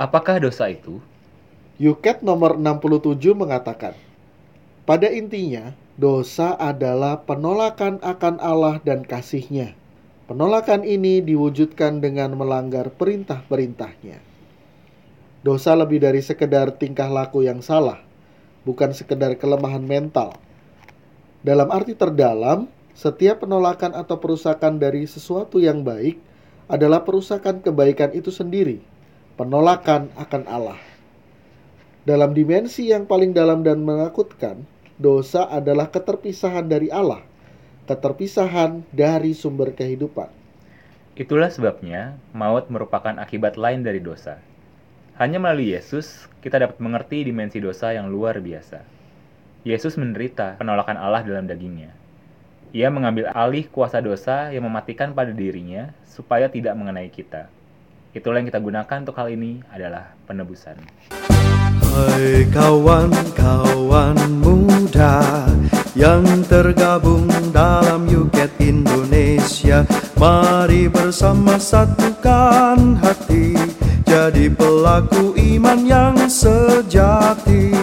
Apakah 0.00 0.40
dosa 0.40 0.72
itu? 0.72 0.96
Yuket 1.76 2.24
nomor 2.24 2.56
67 2.56 3.36
mengatakan, 3.36 3.92
pada 4.88 5.12
intinya, 5.12 5.76
dosa 6.00 6.56
adalah 6.56 7.20
penolakan 7.28 8.00
akan 8.00 8.40
Allah 8.40 8.80
dan 8.80 9.04
kasih-Nya. 9.04 9.76
Penolakan 10.24 10.88
ini 10.88 11.20
diwujudkan 11.20 12.00
dengan 12.00 12.32
melanggar 12.32 12.88
perintah-perintahnya. 12.96 14.24
Dosa 15.44 15.76
lebih 15.76 16.00
dari 16.00 16.24
sekedar 16.24 16.80
tingkah 16.80 17.12
laku 17.12 17.44
yang 17.44 17.60
salah, 17.60 18.00
bukan 18.64 18.96
sekedar 18.96 19.36
kelemahan 19.36 19.84
mental. 19.84 20.32
Dalam 21.44 21.68
arti 21.68 21.92
terdalam, 21.92 22.72
setiap 22.96 23.44
penolakan 23.44 23.92
atau 23.92 24.16
perusakan 24.16 24.80
dari 24.80 25.04
sesuatu 25.04 25.60
yang 25.60 25.84
baik 25.84 26.16
adalah 26.72 27.04
perusakan 27.04 27.60
kebaikan 27.60 28.16
itu 28.16 28.32
sendiri, 28.32 28.80
penolakan 29.40 30.12
akan 30.20 30.44
Allah. 30.44 30.76
Dalam 32.04 32.36
dimensi 32.36 32.92
yang 32.92 33.08
paling 33.08 33.32
dalam 33.32 33.64
dan 33.64 33.80
menakutkan, 33.80 34.68
dosa 35.00 35.48
adalah 35.48 35.88
keterpisahan 35.88 36.68
dari 36.68 36.92
Allah, 36.92 37.24
keterpisahan 37.88 38.84
dari 38.92 39.32
sumber 39.32 39.72
kehidupan. 39.72 40.28
Itulah 41.16 41.48
sebabnya 41.48 42.20
maut 42.36 42.68
merupakan 42.68 43.16
akibat 43.16 43.56
lain 43.56 43.80
dari 43.80 44.04
dosa. 44.04 44.36
Hanya 45.16 45.40
melalui 45.40 45.72
Yesus, 45.72 46.28
kita 46.44 46.60
dapat 46.60 46.76
mengerti 46.76 47.24
dimensi 47.24 47.64
dosa 47.64 47.96
yang 47.96 48.12
luar 48.12 48.44
biasa. 48.44 48.84
Yesus 49.64 49.96
menderita 49.96 50.60
penolakan 50.60 51.00
Allah 51.00 51.24
dalam 51.24 51.48
dagingnya. 51.48 51.96
Ia 52.76 52.92
mengambil 52.92 53.32
alih 53.32 53.72
kuasa 53.72 54.04
dosa 54.04 54.52
yang 54.52 54.68
mematikan 54.68 55.16
pada 55.16 55.32
dirinya 55.32 55.96
supaya 56.04 56.52
tidak 56.52 56.76
mengenai 56.76 57.08
kita. 57.08 57.48
Itulah 58.10 58.42
yang 58.42 58.50
kita 58.50 58.58
gunakan 58.58 59.06
untuk 59.06 59.14
hal 59.22 59.30
ini 59.30 59.62
adalah 59.70 60.18
penebusan. 60.26 60.74
Hai 61.94 62.42
kawan-kawan 62.50 64.18
muda 64.42 65.46
yang 65.94 66.26
tergabung 66.50 67.30
dalam 67.54 68.10
Yuket 68.10 68.50
Indonesia 68.62 69.82
Mari 70.14 70.86
bersama 70.86 71.58
satukan 71.58 72.94
hati 73.02 73.58
Jadi 74.06 74.46
pelaku 74.54 75.34
iman 75.34 75.82
yang 75.82 76.14
sejati 76.30 77.74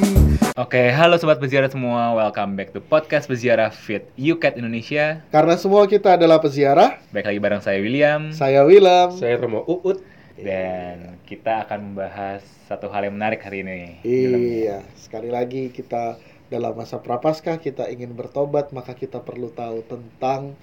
Oke, 0.56 0.90
halo 0.90 1.22
sobat 1.22 1.38
peziarah 1.38 1.70
semua. 1.70 2.18
Welcome 2.18 2.58
back 2.58 2.74
to 2.74 2.82
podcast 2.82 3.30
Peziarah 3.30 3.70
Fit 3.70 4.10
Yuket 4.18 4.58
Indonesia. 4.58 5.22
Karena 5.30 5.54
semua 5.54 5.86
kita 5.86 6.18
adalah 6.18 6.42
peziarah, 6.42 6.98
Baik 7.14 7.30
lagi 7.30 7.40
bareng 7.44 7.62
saya 7.62 7.78
William 7.78 8.34
saya 8.34 8.66
Willem. 8.66 9.14
Saya 9.14 9.38
Romo 9.38 9.62
Uut. 9.70 10.17
Dan 10.38 11.18
kita 11.26 11.66
akan 11.66 11.94
membahas 11.94 12.46
satu 12.70 12.88
hal 12.94 13.10
yang 13.10 13.18
menarik 13.18 13.42
hari 13.42 13.66
ini. 13.66 13.98
Iya, 14.06 14.86
sekali 14.94 15.34
lagi 15.34 15.74
kita 15.74 16.22
dalam 16.48 16.78
masa 16.78 17.02
prapaskah 17.02 17.58
kita 17.58 17.90
ingin 17.90 18.14
bertobat, 18.14 18.70
maka 18.72 18.94
kita 18.94 19.20
perlu 19.20 19.50
tahu 19.52 19.82
tentang 19.90 20.54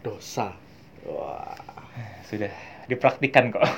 dosa. 0.00 0.54
Wah. 1.04 1.58
Sudah 2.24 2.54
dipraktikkan 2.86 3.50
kok. 3.50 3.62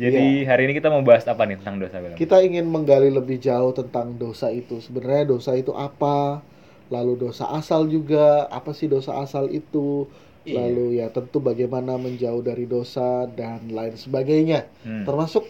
Jadi 0.00 0.44
hari 0.46 0.70
ini 0.70 0.72
kita 0.76 0.88
mau 0.92 1.02
bahas 1.02 1.26
apa 1.26 1.44
nih 1.48 1.58
tentang 1.60 1.80
dosa 1.80 1.98
William? 1.98 2.16
Kita 2.16 2.40
ingin 2.44 2.68
menggali 2.68 3.10
lebih 3.10 3.40
jauh 3.40 3.72
tentang 3.74 4.14
dosa 4.16 4.52
itu. 4.52 4.78
Sebenarnya 4.80 5.28
dosa 5.28 5.56
itu 5.56 5.72
apa? 5.74 6.44
Lalu 6.92 7.28
dosa 7.28 7.48
asal 7.52 7.88
juga, 7.88 8.46
apa 8.48 8.70
sih 8.76 8.86
dosa 8.86 9.18
asal 9.18 9.48
itu? 9.50 10.06
Iya. 10.44 10.56
Lalu 10.56 10.86
ya 11.00 11.06
tentu 11.12 11.38
bagaimana 11.44 12.00
menjauh 12.00 12.40
dari 12.40 12.64
dosa 12.64 13.28
dan 13.28 13.68
lain 13.70 13.94
sebagainya. 13.96 14.68
Hmm. 14.86 15.04
Termasuk 15.04 15.44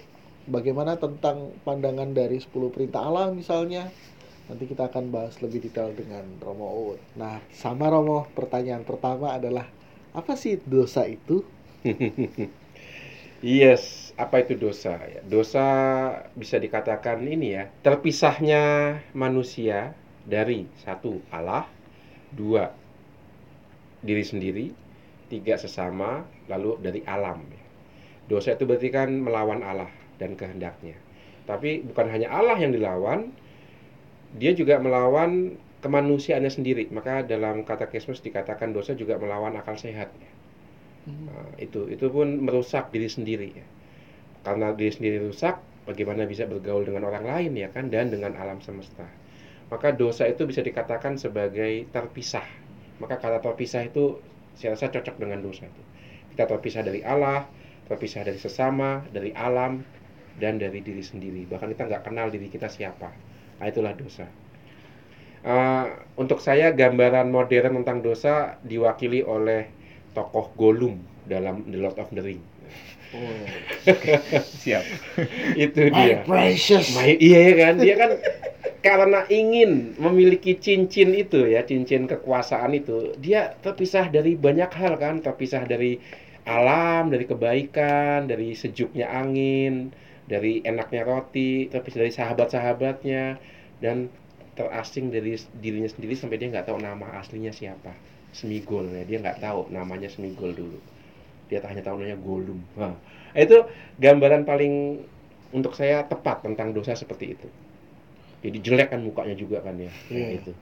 bagaimana 0.51 0.99
tentang 0.99 1.55
pandangan 1.67 2.11
dari 2.11 2.39
10 2.43 2.71
perintah 2.75 3.07
Allah 3.07 3.31
misalnya. 3.35 3.95
Nanti 4.51 4.67
kita 4.67 4.91
akan 4.91 5.15
bahas 5.15 5.39
lebih 5.45 5.63
detail 5.63 5.95
dengan 5.95 6.27
Romo 6.43 6.67
Uut. 6.75 7.01
Nah, 7.15 7.39
sama 7.55 7.87
Romo, 7.87 8.27
pertanyaan 8.35 8.83
pertama 8.83 9.31
adalah 9.39 9.71
apa 10.11 10.35
sih 10.35 10.59
dosa 10.67 11.07
itu? 11.07 11.47
Yes, 13.41 14.13
apa 14.21 14.45
itu 14.45 14.53
dosa? 14.53 15.01
Dosa 15.25 15.65
bisa 16.37 16.61
dikatakan 16.61 17.25
ini 17.25 17.57
ya, 17.57 17.73
terpisahnya 17.81 18.61
manusia 19.17 19.97
dari 20.29 20.69
satu 20.77 21.25
Allah, 21.33 21.65
dua 22.29 22.77
diri 24.01 24.25
sendiri, 24.25 24.67
tiga 25.29 25.57
sesama, 25.57 26.25
lalu 26.51 26.77
dari 26.81 27.01
alam. 27.05 27.45
Dosa 28.27 28.55
itu 28.55 28.65
berarti 28.65 28.89
kan 28.95 29.11
melawan 29.11 29.61
Allah 29.65 29.91
dan 30.17 30.39
kehendaknya. 30.39 30.95
Tapi 31.49 31.83
bukan 31.83 32.07
hanya 32.13 32.31
Allah 32.31 32.57
yang 32.63 32.71
dilawan, 32.71 33.35
dia 34.39 34.55
juga 34.55 34.79
melawan 34.79 35.59
kemanusiaannya 35.83 36.53
sendiri. 36.53 36.85
Maka 36.95 37.27
dalam 37.27 37.67
katekismus 37.67 38.23
dikatakan 38.23 38.71
dosa 38.71 38.95
juga 38.95 39.19
melawan 39.19 39.57
akal 39.59 39.75
sehat. 39.75 40.13
ya. 40.15 40.33
Nah, 41.11 41.57
itu 41.57 41.89
itu 41.89 42.07
pun 42.13 42.45
merusak 42.45 42.93
diri 42.93 43.09
sendiri 43.09 43.49
ya. 43.57 43.67
Karena 44.45 44.73
diri 44.77 44.93
sendiri 44.93 45.19
rusak, 45.27 45.59
bagaimana 45.89 46.29
bisa 46.29 46.45
bergaul 46.45 46.85
dengan 46.85 47.09
orang 47.09 47.25
lain 47.25 47.53
ya 47.57 47.69
kan 47.73 47.89
dan 47.89 48.13
dengan 48.13 48.37
alam 48.37 48.61
semesta. 48.61 49.09
Maka 49.73 49.95
dosa 49.95 50.27
itu 50.29 50.45
bisa 50.45 50.61
dikatakan 50.61 51.17
sebagai 51.17 51.89
terpisah. 51.91 52.45
Maka 53.01 53.17
kata 53.17 53.41
terpisah 53.41 53.89
itu 53.89 54.21
saya 54.55 54.77
rasa 54.77 54.93
cocok 54.93 55.17
dengan 55.17 55.41
dosa 55.41 55.65
itu. 55.65 55.83
Kita 56.37 56.45
terpisah 56.47 56.85
dari 56.85 57.01
Allah, 57.01 57.49
terpisah 57.89 58.23
dari 58.23 58.37
sesama, 58.37 59.03
dari 59.11 59.33
alam 59.33 59.83
dan 60.37 60.61
dari 60.61 60.85
diri 60.85 61.01
sendiri. 61.01 61.49
Bahkan 61.49 61.73
kita 61.75 61.89
nggak 61.89 62.05
kenal 62.07 62.29
diri 62.29 62.47
kita 62.53 62.69
siapa. 62.69 63.11
Nah, 63.59 63.67
itulah 63.67 63.97
dosa. 63.97 64.29
Eh, 65.41 65.87
untuk 66.21 66.45
saya 66.45 66.69
gambaran 66.77 67.33
modern 67.33 67.81
tentang 67.81 68.05
dosa 68.05 68.61
diwakili 68.61 69.25
oleh 69.25 69.73
tokoh 70.13 70.53
Gollum 70.53 71.01
dalam 71.25 71.65
The 71.65 71.79
Lord 71.81 71.97
of 71.97 72.13
the 72.13 72.21
Ring. 72.21 72.50
Siap. 74.63 74.85
Itu 75.59 75.81
My 75.91 75.97
dia. 75.99 76.17
precious. 76.23 76.95
Ma- 76.95 77.07
iya 77.11 77.39
ya 77.51 77.55
kan, 77.59 77.75
dia 77.83 77.95
kan 77.99 78.11
karena 78.81 79.21
ingin 79.29 79.99
memiliki 79.99 80.57
cincin 80.57 81.13
itu 81.13 81.45
ya, 81.51 81.67
cincin 81.67 82.09
kekuasaan 82.09 82.73
itu, 82.73 83.13
dia 83.21 83.53
terpisah 83.61 84.09
dari 84.09 84.39
banyak 84.39 84.71
hal 84.73 84.97
kan, 84.97 85.21
terpisah 85.21 85.67
dari 85.69 86.01
alam, 86.49 87.13
dari 87.13 87.29
kebaikan, 87.29 88.25
dari 88.31 88.57
sejuknya 88.57 89.11
angin, 89.11 89.93
dari 90.25 90.65
enaknya 90.65 91.05
roti, 91.05 91.69
terpisah 91.69 92.01
dari 92.07 92.13
sahabat-sahabatnya, 92.15 93.37
dan 93.85 94.09
terasing 94.57 95.13
dari 95.13 95.37
dirinya 95.61 95.91
sendiri 95.91 96.15
sampai 96.17 96.41
dia 96.41 96.49
nggak 96.49 96.69
tahu 96.71 96.79
nama 96.81 97.21
aslinya 97.21 97.53
siapa. 97.53 97.93
Semigol 98.33 98.87
ya, 98.95 99.03
dia 99.05 99.19
nggak 99.21 99.43
tahu 99.43 99.69
namanya 99.75 100.09
Semigol 100.09 100.55
dulu. 100.55 100.79
Dia 101.51 101.59
hanya 101.67 101.83
tahu 101.83 101.99
namanya 101.99 102.17
Gollum. 102.17 102.63
Nah, 102.79 102.95
itu 103.35 103.67
gambaran 103.99 104.47
paling 104.47 105.03
untuk 105.51 105.75
saya 105.75 106.07
tepat 106.07 106.47
tentang 106.47 106.71
dosa 106.71 106.95
seperti 106.95 107.35
itu. 107.35 107.49
Jadi 108.41 108.59
jelek 108.63 108.95
kan 108.95 109.03
mukanya 109.03 109.35
juga 109.35 109.61
kan 109.61 109.75
ya. 109.77 109.91
Nah, 109.91 110.17
Iya. 110.17 110.39
itu. 110.39 110.53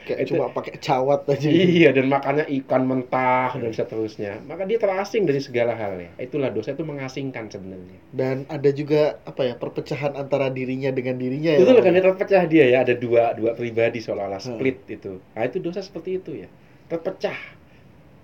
Kayak 0.00 0.18
Itu- 0.26 0.28
cuma 0.34 0.48
pakai 0.50 0.80
cawat 0.80 1.28
aja. 1.28 1.46
Iya 1.46 1.92
dan 1.92 2.08
makannya 2.08 2.48
ikan 2.64 2.82
mentah 2.82 3.52
dan 3.54 3.70
seterusnya. 3.70 4.40
Maka 4.42 4.64
dia 4.64 4.80
terasing 4.80 5.28
dari 5.28 5.38
segala 5.38 5.76
hal 5.76 6.00
ya. 6.00 6.10
Itulah 6.18 6.50
dosa 6.50 6.72
itu 6.72 6.82
mengasingkan 6.82 7.46
sebenarnya. 7.46 8.00
Dan 8.10 8.48
ada 8.48 8.70
juga 8.72 9.20
apa 9.22 9.44
ya 9.44 9.54
perpecahan 9.54 10.16
antara 10.16 10.48
dirinya 10.50 10.88
dengan 10.90 11.20
dirinya 11.20 11.52
ya. 11.52 11.60
Itu 11.62 11.76
kan 11.78 11.92
dia 11.92 12.02
terpecah 12.02 12.42
dia 12.48 12.64
ya. 12.66 12.78
Ada 12.82 12.96
dua 12.96 13.36
dua 13.36 13.52
pribadi 13.54 14.00
seolah-olah 14.00 14.40
Hmm. 14.40 14.56
split 14.58 14.88
itu. 14.88 15.20
Nah 15.36 15.42
itu 15.46 15.56
dosa 15.60 15.84
seperti 15.84 16.16
itu 16.16 16.32
ya. 16.42 16.48
Terpecah 16.88 17.36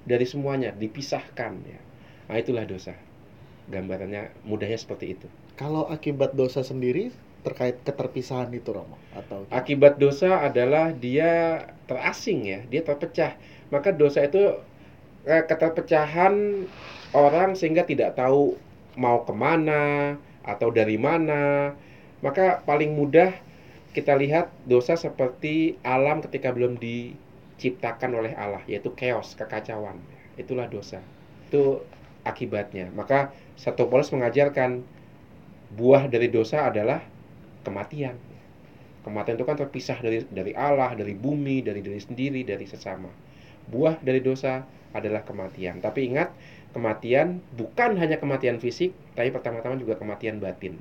dari 0.06 0.24
semuanya, 0.24 0.70
dipisahkan 0.72 1.52
ya. 1.66 1.80
Nah 2.30 2.36
itulah 2.38 2.62
dosa. 2.62 2.94
Gambarannya 3.66 4.30
mudahnya 4.46 4.78
seperti 4.78 5.18
itu. 5.18 5.26
Kalau 5.58 5.90
akibat 5.90 6.38
dosa 6.38 6.62
sendiri 6.62 7.10
terkait 7.42 7.78
keterpisahan 7.86 8.50
itu 8.50 8.74
Romo 8.74 8.98
atau 9.14 9.46
Akibat 9.54 10.02
dosa 10.02 10.42
adalah 10.42 10.90
dia 10.90 11.62
terasing 11.86 12.46
ya, 12.46 12.60
dia 12.66 12.82
terpecah. 12.82 13.38
Maka 13.70 13.94
dosa 13.94 14.26
itu 14.26 14.58
eh, 15.26 15.42
keterpecahan 15.46 16.66
orang 17.14 17.54
sehingga 17.58 17.86
tidak 17.86 18.18
tahu 18.18 18.58
mau 18.98 19.22
ke 19.22 19.34
mana 19.34 20.14
atau 20.42 20.70
dari 20.70 20.98
mana. 20.98 21.74
Maka 22.22 22.62
paling 22.66 22.94
mudah 22.94 23.30
kita 23.94 24.12
lihat 24.18 24.50
dosa 24.66 24.98
seperti 24.98 25.80
alam 25.86 26.20
ketika 26.20 26.52
belum 26.52 26.76
diciptakan 27.56 28.12
oleh 28.12 28.32
Allah, 28.36 28.60
yaitu 28.68 28.92
chaos, 28.92 29.32
kekacauan. 29.32 29.96
Itulah 30.36 30.68
dosa. 30.68 31.00
Itu 31.48 31.82
akibatnya. 32.22 32.92
Maka 32.92 33.32
satu 33.56 33.88
Paulus 33.88 34.12
mengajarkan 34.12 34.84
buah 35.74 36.06
dari 36.06 36.28
dosa 36.28 36.68
adalah 36.68 37.00
kematian. 37.64 38.14
Kematian 39.02 39.38
itu 39.38 39.46
kan 39.46 39.56
terpisah 39.56 39.98
dari 40.02 40.26
dari 40.28 40.52
Allah, 40.52 40.92
dari 40.92 41.16
bumi, 41.16 41.64
dari 41.64 41.80
diri 41.80 41.98
sendiri, 41.98 42.44
dari 42.44 42.66
sesama. 42.68 43.08
Buah 43.66 43.98
dari 44.04 44.20
dosa 44.20 44.66
adalah 44.92 45.24
kematian. 45.24 45.80
Tapi 45.80 46.12
ingat, 46.12 46.34
kematian 46.76 47.40
bukan 47.56 47.96
hanya 47.96 48.20
kematian 48.20 48.60
fisik, 48.60 48.92
tapi 49.16 49.32
pertama-tama 49.32 49.78
juga 49.80 49.96
kematian 49.96 50.42
batin. 50.42 50.76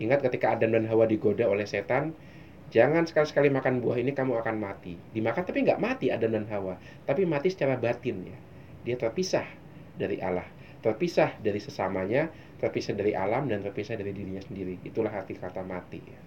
Ingat 0.00 0.24
ketika 0.24 0.56
Adam 0.56 0.72
dan 0.72 0.88
Hawa 0.88 1.04
digoda 1.04 1.44
oleh 1.50 1.68
setan, 1.68 2.16
jangan 2.72 3.04
sekali-sekali 3.04 3.52
makan 3.52 3.84
buah 3.84 4.00
ini 4.00 4.16
kamu 4.16 4.40
akan 4.40 4.56
mati. 4.56 4.96
Dimakan 5.12 5.44
tapi 5.44 5.60
nggak 5.62 5.78
mati 5.78 6.08
Adam 6.08 6.32
dan 6.32 6.48
Hawa, 6.48 6.80
tapi 7.04 7.28
mati 7.28 7.52
secara 7.52 7.76
batin 7.76 8.24
ya. 8.24 8.38
Dia 8.82 8.96
terpisah 8.96 9.44
dari 9.94 10.18
Allah, 10.18 10.48
terpisah 10.80 11.36
dari 11.38 11.60
sesamanya, 11.60 12.32
terpisah 12.58 12.96
dari 12.96 13.12
alam 13.12 13.46
dan 13.46 13.60
terpisah 13.60 13.94
dari 13.94 14.16
dirinya 14.16 14.40
sendiri. 14.40 14.80
Itulah 14.82 15.12
arti 15.12 15.36
kata 15.36 15.60
mati. 15.60 16.00
Ya. 16.00 16.20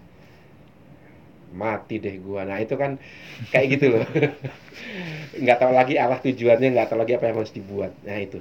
Mati 1.58 1.98
deh 1.98 2.16
gua. 2.22 2.46
Nah 2.46 2.62
itu 2.62 2.78
kan 2.78 3.02
kayak 3.50 3.68
gitu 3.76 3.98
loh. 3.98 4.06
nggak 5.44 5.58
tahu 5.58 5.72
lagi 5.74 5.98
Allah 5.98 6.22
tujuannya, 6.22 6.78
nggak 6.78 6.94
tahu 6.94 7.00
lagi 7.02 7.18
apa 7.18 7.26
yang 7.26 7.36
harus 7.42 7.52
dibuat. 7.52 7.92
Nah 8.06 8.22
itu. 8.22 8.40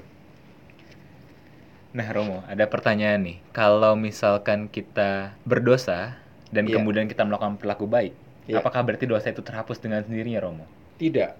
Nah, 1.94 2.10
Romo, 2.10 2.42
ada 2.50 2.66
pertanyaan 2.66 3.22
nih. 3.22 3.38
Kalau 3.54 3.94
misalkan 3.94 4.66
kita 4.66 5.38
berdosa 5.46 6.18
dan 6.54 6.64
Iya. 6.64 6.78
kemudian 6.78 7.10
kita 7.10 7.26
melakukan 7.26 7.58
perilaku 7.58 7.84
baik, 7.84 8.14
Iya. 8.46 8.62
apakah 8.62 8.86
berarti 8.86 9.04
dosa 9.04 9.28
itu 9.28 9.42
terhapus 9.42 9.82
dengan 9.82 10.00
sendirinya, 10.00 10.38
Romo? 10.40 10.64
Tidak, 10.96 11.30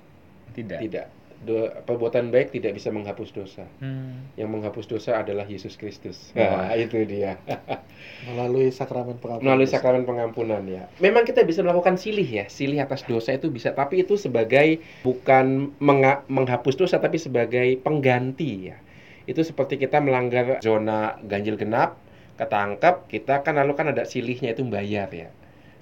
Tidak. 0.53 0.81
tidak. 0.83 1.07
Do- 1.45 1.69
perbuatan 1.85 2.33
baik 2.33 2.57
tidak 2.57 2.73
bisa 2.73 2.89
menghapus 2.89 3.29
dosa. 3.31 3.69
Hmm. 3.77 4.33
Yang 4.33 4.49
menghapus 4.49 4.87
dosa 4.89 5.21
adalah 5.21 5.45
Yesus 5.45 5.77
Kristus. 5.77 6.33
Nah, 6.35 6.73
itu 6.73 7.05
dia. 7.05 7.37
melalui 8.25 8.73
sakramen 8.73 9.21
pengampunan. 9.21 9.45
Melalui 9.45 9.69
sakramen 9.69 10.05
pengampunan 10.05 10.65
ya. 10.65 10.89
Memang 10.99 11.23
kita 11.23 11.45
bisa 11.45 11.61
melakukan 11.61 12.01
silih 12.01 12.25
ya, 12.25 12.49
silih 12.49 12.81
atas 12.81 13.05
dosa 13.05 13.37
itu 13.37 13.53
bisa, 13.53 13.71
tapi 13.71 14.01
itu 14.01 14.17
sebagai 14.17 14.81
bukan 15.05 15.77
menga- 15.79 16.25
menghapus 16.27 16.75
dosa, 16.79 16.97
tapi 16.97 17.21
sebagai 17.21 17.77
pengganti 17.77 18.73
ya. 18.73 18.81
Itu 19.25 19.41
seperti 19.41 19.77
kita 19.77 20.01
melanggar 20.01 20.61
zona 20.61 21.21
ganjil 21.21 21.57
genap, 21.57 22.01
ketangkep, 22.41 22.95
kita 23.13 23.35
kan 23.47 23.55
lalu 23.61 23.73
kan 23.79 23.87
ada 23.93 24.03
silihnya 24.13 24.55
itu 24.55 24.63
bayar 24.67 25.09
ya. 25.13 25.29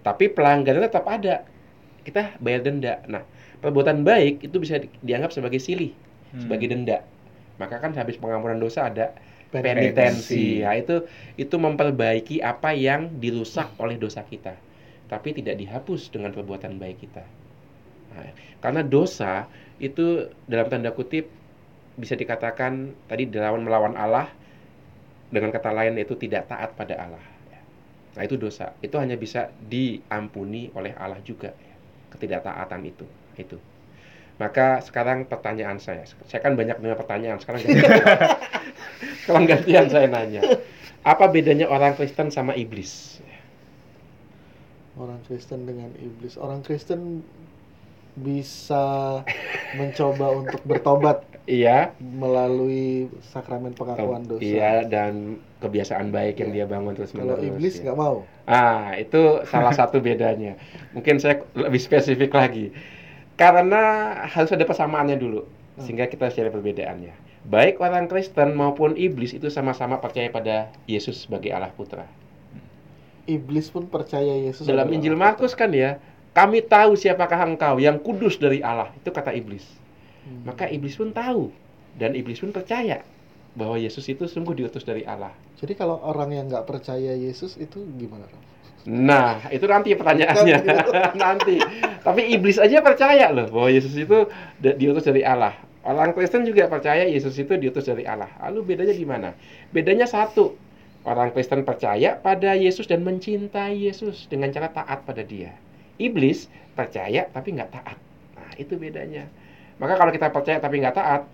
Tapi 0.06 0.24
pelanggaran 0.36 0.82
tetap 0.88 1.04
ada. 1.08 1.46
Kita 2.02 2.34
bayar 2.42 2.60
denda. 2.66 2.98
Nah, 3.06 3.22
perbuatan 3.62 4.02
baik 4.02 4.42
itu 4.42 4.56
bisa 4.58 4.82
di- 4.82 4.90
dianggap 5.06 5.30
sebagai 5.30 5.62
silih, 5.62 5.94
Hmm. 6.34 6.40
sebagai 6.46 6.66
denda. 6.72 6.98
Maka 7.60 7.78
kan 7.78 7.94
habis 7.94 8.18
pengampunan 8.18 8.58
dosa 8.58 8.90
ada 8.90 9.14
Penitensi. 9.52 10.64
Ya, 10.64 10.72
itu 10.80 11.04
itu 11.36 11.56
memperbaiki 11.60 12.40
apa 12.40 12.72
yang 12.72 13.20
dirusak 13.20 13.68
oleh 13.76 14.00
dosa 14.00 14.24
kita. 14.24 14.56
Tapi 15.12 15.36
tidak 15.36 15.60
dihapus 15.60 16.08
dengan 16.08 16.32
perbuatan 16.32 16.80
baik 16.80 17.04
kita. 17.04 17.20
Nah, 18.16 18.32
karena 18.64 18.80
dosa 18.84 19.44
itu 19.76 20.28
dalam 20.48 20.68
tanda 20.72 20.92
kutip 20.92 21.28
bisa 22.00 22.16
dikatakan 22.16 22.92
tadi 23.08 23.28
dilawan 23.28 23.60
melawan 23.60 23.94
Allah 23.96 24.32
dengan 25.32 25.48
kata 25.48 25.72
lain 25.72 25.96
itu 25.96 26.12
tidak 26.20 26.52
taat 26.52 26.76
pada 26.76 26.94
Allah. 27.00 27.24
Nah, 28.12 28.22
itu 28.22 28.36
dosa. 28.36 28.76
Itu 28.84 29.00
hanya 29.00 29.16
bisa 29.16 29.48
diampuni 29.64 30.68
oleh 30.76 30.92
Allah 30.92 31.18
juga 31.24 31.56
ya. 31.56 31.74
Ketidaktaatan 32.12 32.80
itu. 32.84 33.08
Itu. 33.40 33.56
Maka 34.36 34.84
sekarang 34.84 35.24
pertanyaan 35.28 35.80
saya, 35.80 36.04
saya 36.28 36.40
kan 36.42 36.56
banyak 36.56 36.80
dengar 36.80 36.98
pertanyaan, 36.98 37.38
sekarang 37.38 37.62
gantian, 37.62 37.84
sekarang 39.22 39.44
gantian 39.44 39.86
saya 39.86 40.06
nanya, 40.08 40.42
apa 41.04 41.30
bedanya 41.30 41.68
orang 41.68 41.94
Kristen 41.94 42.32
sama 42.32 42.56
iblis? 42.56 43.22
Orang 44.98 45.20
Kristen 45.28 45.68
dengan 45.68 45.94
iblis. 46.00 46.34
Orang 46.40 46.64
Kristen 46.66 47.22
bisa 48.18 49.20
mencoba 49.78 50.26
untuk 50.36 50.60
bertobat 50.68 51.24
Iya, 51.42 51.90
melalui 51.98 53.10
sakramen 53.34 53.74
pengakuan 53.74 54.22
dosa. 54.22 54.38
iya 54.38 54.86
dan 54.86 55.42
kebiasaan 55.58 56.14
baik 56.14 56.38
yang 56.38 56.54
dia 56.54 56.66
bangun 56.70 56.94
terus 56.94 57.10
Kalau 57.10 57.34
menerus. 57.34 57.50
iblis 57.50 57.74
ya. 57.82 57.90
nggak 57.90 57.98
mau. 57.98 58.22
Ah, 58.46 58.94
itu 58.94 59.42
salah 59.50 59.74
satu 59.74 59.98
bedanya. 59.98 60.54
Mungkin 60.94 61.18
saya 61.18 61.42
lebih 61.58 61.82
spesifik 61.82 62.30
lagi. 62.30 62.70
Karena 63.34 64.14
harus 64.30 64.54
ada 64.54 64.62
persamaannya 64.62 65.18
dulu, 65.18 65.42
sehingga 65.82 66.06
kita 66.06 66.30
harus 66.30 66.38
cari 66.38 66.50
perbedaannya. 66.52 67.14
Baik 67.42 67.82
orang 67.82 68.06
Kristen 68.06 68.54
maupun 68.54 68.94
iblis 68.94 69.34
itu 69.34 69.50
sama-sama 69.50 69.98
percaya 69.98 70.30
pada 70.30 70.70
Yesus 70.86 71.26
sebagai 71.26 71.50
Allah 71.50 71.74
Putra. 71.74 72.06
Iblis 73.26 73.66
pun 73.66 73.90
percaya 73.90 74.38
Yesus. 74.38 74.62
Dalam 74.62 74.86
Injil. 74.94 75.18
Markus 75.18 75.58
kan 75.58 75.74
ya, 75.74 75.98
kami 76.38 76.62
tahu 76.62 76.94
siapakah 76.94 77.42
engkau 77.50 77.82
yang 77.82 77.98
kudus 77.98 78.38
dari 78.38 78.62
Allah. 78.62 78.94
Itu 78.94 79.10
kata 79.10 79.34
iblis. 79.34 79.81
Hmm. 80.22 80.46
Maka 80.46 80.70
iblis 80.70 80.94
pun 80.94 81.10
tahu 81.10 81.50
dan 81.98 82.14
iblis 82.14 82.40
pun 82.40 82.54
percaya 82.54 83.02
bahwa 83.52 83.76
Yesus 83.76 84.08
itu 84.08 84.24
sungguh 84.24 84.56
diutus 84.56 84.86
dari 84.86 85.04
Allah. 85.04 85.32
Jadi 85.60 85.76
kalau 85.76 86.00
orang 86.00 86.32
yang 86.32 86.46
nggak 86.48 86.64
percaya 86.64 87.12
Yesus 87.14 87.60
itu 87.60 87.84
gimana? 88.00 88.24
Nah, 88.88 89.38
itu 89.54 89.62
nanti 89.70 89.94
pertanyaannya. 89.94 90.58
Nanti. 91.22 91.62
Tapi 92.02 92.22
iblis 92.34 92.58
aja 92.58 92.82
percaya 92.82 93.30
loh 93.30 93.46
bahwa 93.46 93.68
Yesus 93.70 93.94
itu 93.94 94.26
diutus 94.58 95.06
dari 95.06 95.22
Allah. 95.22 95.54
Orang 95.82 96.14
Kristen 96.14 96.46
juga 96.46 96.66
percaya 96.70 97.06
Yesus 97.06 97.34
itu 97.38 97.54
diutus 97.58 97.86
dari 97.86 98.06
Allah. 98.06 98.30
Lalu 98.42 98.74
bedanya 98.74 98.94
di 98.94 99.06
mana? 99.06 99.34
Bedanya 99.70 100.06
satu. 100.06 100.54
Orang 101.02 101.34
Kristen 101.34 101.66
percaya 101.66 102.14
pada 102.14 102.54
Yesus 102.54 102.86
dan 102.86 103.02
mencintai 103.02 103.74
Yesus 103.74 104.30
dengan 104.30 104.54
cara 104.54 104.70
taat 104.70 105.02
pada 105.02 105.22
dia. 105.26 105.54
Iblis 105.98 106.46
percaya 106.78 107.26
tapi 107.30 107.58
nggak 107.58 107.70
taat. 107.74 107.98
Nah, 108.38 108.50
itu 108.58 108.78
bedanya. 108.78 109.26
Maka 109.82 109.98
kalau 109.98 110.14
kita 110.14 110.30
percaya 110.30 110.62
tapi 110.62 110.78
nggak 110.78 110.94
taat, 110.94 111.26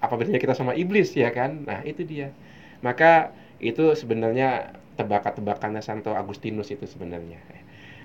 apa 0.00 0.14
bedanya 0.16 0.40
kita 0.40 0.56
sama 0.56 0.72
iblis 0.72 1.12
ya 1.12 1.28
kan? 1.28 1.68
Nah, 1.68 1.84
itu 1.84 2.08
dia. 2.08 2.32
Maka 2.80 3.36
itu 3.60 3.92
sebenarnya 3.92 4.72
tebak-tebakannya 4.96 5.84
Santo 5.84 6.16
Agustinus 6.16 6.72
itu 6.72 6.88
sebenarnya. 6.88 7.36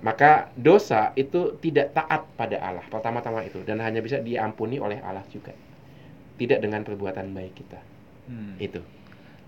Maka 0.04 0.52
dosa 0.54 1.10
itu 1.18 1.58
tidak 1.58 1.96
taat 1.96 2.22
pada 2.38 2.60
Allah. 2.62 2.86
Pertama-tama 2.86 3.42
itu 3.42 3.64
dan 3.66 3.82
hanya 3.82 3.98
bisa 3.98 4.22
diampuni 4.22 4.78
oleh 4.78 5.02
Allah 5.02 5.26
juga. 5.32 5.56
Tidak 6.38 6.62
dengan 6.62 6.86
perbuatan 6.86 7.34
baik 7.34 7.52
kita. 7.56 7.80
Hmm. 8.30 8.54
Itu. 8.62 8.84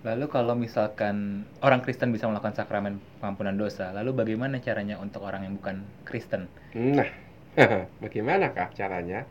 Lalu 0.01 0.27
kalau 0.33 0.57
misalkan 0.57 1.45
orang 1.61 1.85
Kristen 1.85 2.11
bisa 2.11 2.25
melakukan 2.25 2.57
sakramen 2.57 2.97
pengampunan 3.21 3.55
dosa, 3.55 3.93
lalu 3.93 4.17
bagaimana 4.17 4.57
caranya 4.59 4.97
untuk 4.97 5.23
orang 5.23 5.45
yang 5.45 5.55
bukan 5.61 5.85
Kristen? 6.09 6.49
Nah, 6.73 7.07
bagaimanakah 8.03 8.73
caranya? 8.73 9.29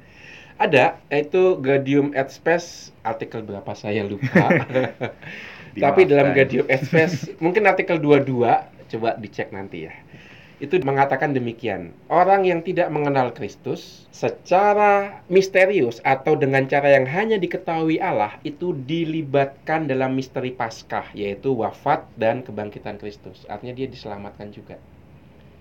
Ada, 0.60 1.00
yaitu 1.08 1.56
Gaudium 1.64 2.12
et 2.12 2.28
Spes, 2.28 2.92
artikel 3.08 3.48
berapa 3.48 3.72
saya 3.80 4.04
lupa. 4.04 4.52
Tapi 5.84 6.02
dalam 6.04 6.36
et 6.36 6.82
Spes, 6.84 7.32
mungkin 7.44 7.64
artikel 7.64 7.96
22, 7.96 8.28
coba 8.92 9.10
dicek 9.16 9.56
nanti 9.56 9.88
ya. 9.88 9.96
Itu 10.60 10.76
mengatakan 10.84 11.32
demikian. 11.32 11.96
Orang 12.12 12.44
yang 12.44 12.60
tidak 12.60 12.92
mengenal 12.92 13.32
Kristus 13.32 14.04
secara 14.12 15.24
misterius 15.32 16.04
atau 16.04 16.36
dengan 16.36 16.68
cara 16.68 16.92
yang 16.92 17.08
hanya 17.08 17.40
diketahui 17.40 18.04
Allah 18.04 18.36
itu 18.44 18.76
dilibatkan 18.76 19.88
dalam 19.88 20.12
misteri 20.20 20.52
Paskah 20.52 21.16
yaitu 21.16 21.56
wafat 21.56 22.04
dan 22.20 22.44
kebangkitan 22.44 23.00
Kristus. 23.00 23.48
Artinya 23.48 23.80
dia 23.80 23.88
diselamatkan 23.88 24.52
juga. 24.52 24.76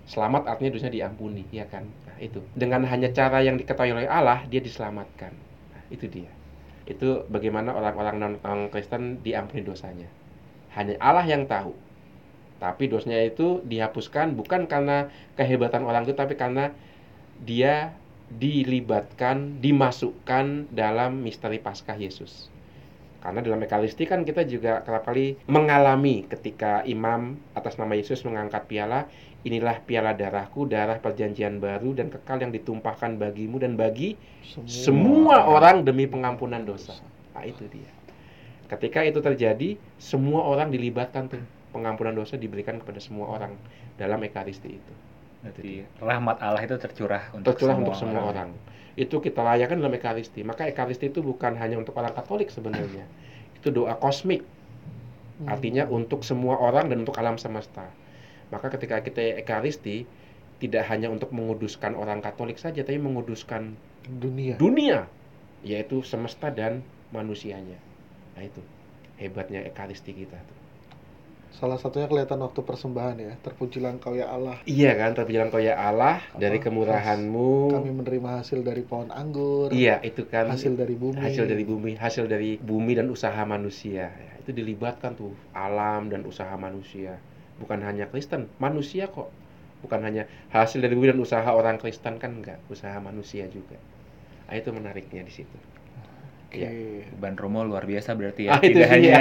Selamat 0.09 0.49
artinya 0.49 0.73
dosanya 0.73 1.05
diampuni, 1.05 1.45
ya 1.53 1.69
kan? 1.69 1.85
Nah, 1.85 2.17
itu. 2.17 2.41
Dengan 2.57 2.89
hanya 2.89 3.13
cara 3.13 3.45
yang 3.45 3.61
diketahui 3.61 3.93
oleh 3.93 4.09
Allah, 4.09 4.41
dia 4.49 4.65
diselamatkan. 4.65 5.37
Nah, 5.77 5.83
itu 5.93 6.09
dia. 6.09 6.33
Itu 6.89 7.29
bagaimana 7.29 7.77
orang-orang 7.77 8.41
non 8.41 8.73
Kristen 8.73 9.21
diampuni 9.21 9.61
dosanya. 9.61 10.09
Hanya 10.73 10.97
Allah 10.97 11.29
yang 11.29 11.45
tahu. 11.45 11.77
Tapi 12.57 12.89
dosanya 12.89 13.21
itu 13.21 13.61
dihapuskan 13.69 14.33
bukan 14.33 14.65
karena 14.65 15.13
kehebatan 15.37 15.85
orang 15.85 16.09
itu, 16.09 16.17
tapi 16.17 16.41
karena 16.41 16.73
dia 17.45 17.93
dilibatkan, 18.33 19.61
dimasukkan 19.61 20.73
dalam 20.73 21.21
misteri 21.21 21.61
Paskah 21.61 22.01
Yesus. 22.01 22.49
Karena 23.19 23.43
dalam 23.43 23.59
Ekaristi 23.59 24.07
kan 24.07 24.23
kita 24.23 24.47
juga 24.47 24.79
kerap 24.87 25.11
kali 25.11 25.35
mengalami 25.51 26.23
ketika 26.31 26.87
imam 26.87 27.35
atas 27.51 27.75
nama 27.75 27.99
Yesus 27.99 28.23
mengangkat 28.23 28.71
piala, 28.71 29.11
inilah 29.47 29.79
piala 29.87 30.15
darahku, 30.19 30.67
darah 30.67 30.99
perjanjian 30.99 31.63
baru 31.63 31.95
dan 31.95 32.11
kekal 32.11 32.43
yang 32.43 32.51
ditumpahkan 32.51 33.19
bagimu 33.21 33.63
dan 33.63 33.79
bagi 33.79 34.19
semua 34.67 35.47
orang 35.47 35.87
demi 35.87 36.11
pengampunan 36.11 36.67
dosa. 36.67 36.99
Nah, 37.35 37.47
itu 37.47 37.71
dia. 37.71 37.91
Ketika 38.69 39.07
itu 39.07 39.23
terjadi, 39.23 39.79
semua 39.97 40.45
orang 40.45 40.69
dilibatkan 40.75 41.31
tuh. 41.31 41.43
Pengampunan 41.69 42.17
dosa 42.17 42.41
diberikan 42.41 42.81
kepada 42.81 42.97
semua 42.97 43.29
orang 43.29 43.53
dalam 44.01 44.25
Ekaristi 44.25 44.81
itu. 44.81 44.95
Berarti 45.45 45.85
rahmat 46.01 46.41
Allah 46.41 46.65
itu 46.65 46.75
tercurah 46.81 47.29
untuk 47.37 47.55
Tercurah 47.55 47.77
semua 47.77 47.85
untuk 47.85 47.97
semua 48.01 48.23
orang. 48.25 48.49
Itu 48.97 49.21
kita 49.21 49.45
rayakan 49.45 49.85
dalam 49.85 49.93
Ekaristi. 49.93 50.41
Maka 50.49 50.65
Ekaristi 50.65 51.13
itu 51.13 51.21
bukan 51.21 51.55
hanya 51.61 51.77
untuk 51.77 51.93
orang 52.01 52.17
Katolik 52.17 52.49
sebenarnya. 52.49 53.05
Itu 53.53 53.69
doa 53.69 53.95
kosmik. 54.01 54.43
Hmm. 55.39 55.55
Artinya 55.55 55.85
untuk 55.93 56.25
semua 56.25 56.57
orang 56.57 56.89
dan 56.89 57.05
untuk 57.05 57.15
alam 57.21 57.37
semesta. 57.37 57.85
Maka 58.49 58.73
ketika 58.73 59.01
kita 59.05 59.41
Ekaristi 59.41 60.09
tidak 60.59 60.89
hanya 60.91 61.13
untuk 61.13 61.31
menguduskan 61.31 61.95
orang 61.95 62.19
Katolik 62.19 62.59
saja, 62.59 62.83
tapi 62.83 62.99
menguduskan 62.99 63.79
dunia. 64.09 64.57
dunia, 64.59 65.07
yaitu 65.63 66.03
semesta 66.03 66.51
dan 66.51 66.83
manusianya. 67.15 67.79
Nah 68.35 68.43
itu 68.43 68.63
hebatnya 69.19 69.63
ekaristi 69.67 70.15
kita 70.15 70.39
tuh. 70.39 70.57
Salah 71.49 71.81
satunya 71.81 72.07
kelihatan 72.07 72.39
waktu 72.45 72.61
persembahan 72.61 73.17
ya. 73.19 73.33
Terpujilah 73.41 73.99
engkau 73.99 74.15
ya 74.15 74.31
Allah. 74.31 74.61
Iya 74.69 74.95
kan, 74.95 75.17
terbilang 75.17 75.49
kau 75.51 75.59
ya 75.59 75.75
Allah 75.75 76.23
dari 76.37 76.61
Apa? 76.61 76.71
kemurahanmu. 76.71 77.73
Kami 77.73 77.91
menerima 78.05 78.31
hasil 78.45 78.63
dari 78.63 78.85
pohon 78.85 79.09
anggur. 79.11 79.73
Iya, 79.75 79.99
itu 80.05 80.29
kan 80.29 80.53
Hasil 80.53 80.77
dari 80.79 80.95
bumi. 80.95 81.19
hasil 81.19 81.49
dari 81.49 81.65
bumi, 81.67 81.93
hasil 81.99 82.25
dari 82.31 82.61
bumi 82.61 82.93
dan 82.95 83.09
usaha 83.11 83.43
manusia. 83.49 84.13
Ya, 84.13 84.33
itu 84.39 84.55
dilibatkan 84.55 85.17
tuh 85.19 85.35
alam 85.51 86.13
dan 86.13 86.23
usaha 86.29 86.53
manusia. 86.55 87.19
Bukan 87.61 87.81
hanya 87.85 88.07
Kristen, 88.11 88.49
manusia 88.63 89.11
kok. 89.11 89.35
Bukan 89.85 90.01
hanya 90.07 90.27
hasil 90.51 90.79
dari 90.83 90.95
bumi 90.99 91.11
dan 91.15 91.21
usaha 91.23 91.47
orang 91.61 91.79
Kristen 91.83 92.19
kan 92.23 92.31
enggak, 92.39 92.59
usaha 92.73 92.99
manusia 92.99 93.47
juga. 93.51 93.79
Nah, 94.49 94.55
itu 94.59 94.71
menariknya 94.75 95.23
di 95.27 95.33
situ. 95.35 95.59
Oke. 96.49 96.65
Ban 97.21 97.37
Romo 97.37 97.61
luar 97.67 97.85
biasa 97.85 98.17
berarti 98.17 98.49
ya. 98.49 98.57
Ah, 98.57 98.61
Tidak 98.65 98.89
hanya 98.89 99.17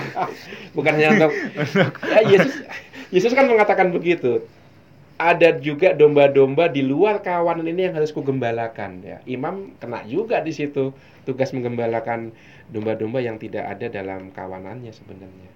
bukan 0.76 0.92
hanya 0.98 1.08
untuk 1.14 1.32
ya, 2.14 2.20
Yesus 2.26 2.54
Yesus 3.14 3.32
kan 3.36 3.46
mengatakan 3.46 3.94
begitu. 3.94 4.42
Ada 5.18 5.58
juga 5.58 5.94
domba-domba 5.98 6.70
di 6.70 6.82
luar 6.86 7.18
kawanan 7.26 7.66
ini 7.66 7.90
yang 7.90 7.94
harus 7.98 8.14
kugembalakan 8.14 9.02
ya. 9.02 9.18
Imam 9.26 9.74
kena 9.82 10.06
juga 10.06 10.38
di 10.46 10.54
situ 10.54 10.94
tugas 11.26 11.50
menggembalakan 11.56 12.30
domba-domba 12.70 13.18
yang 13.18 13.36
tidak 13.42 13.66
ada 13.66 13.86
dalam 13.90 14.30
kawanannya 14.30 14.94
sebenarnya. 14.94 15.50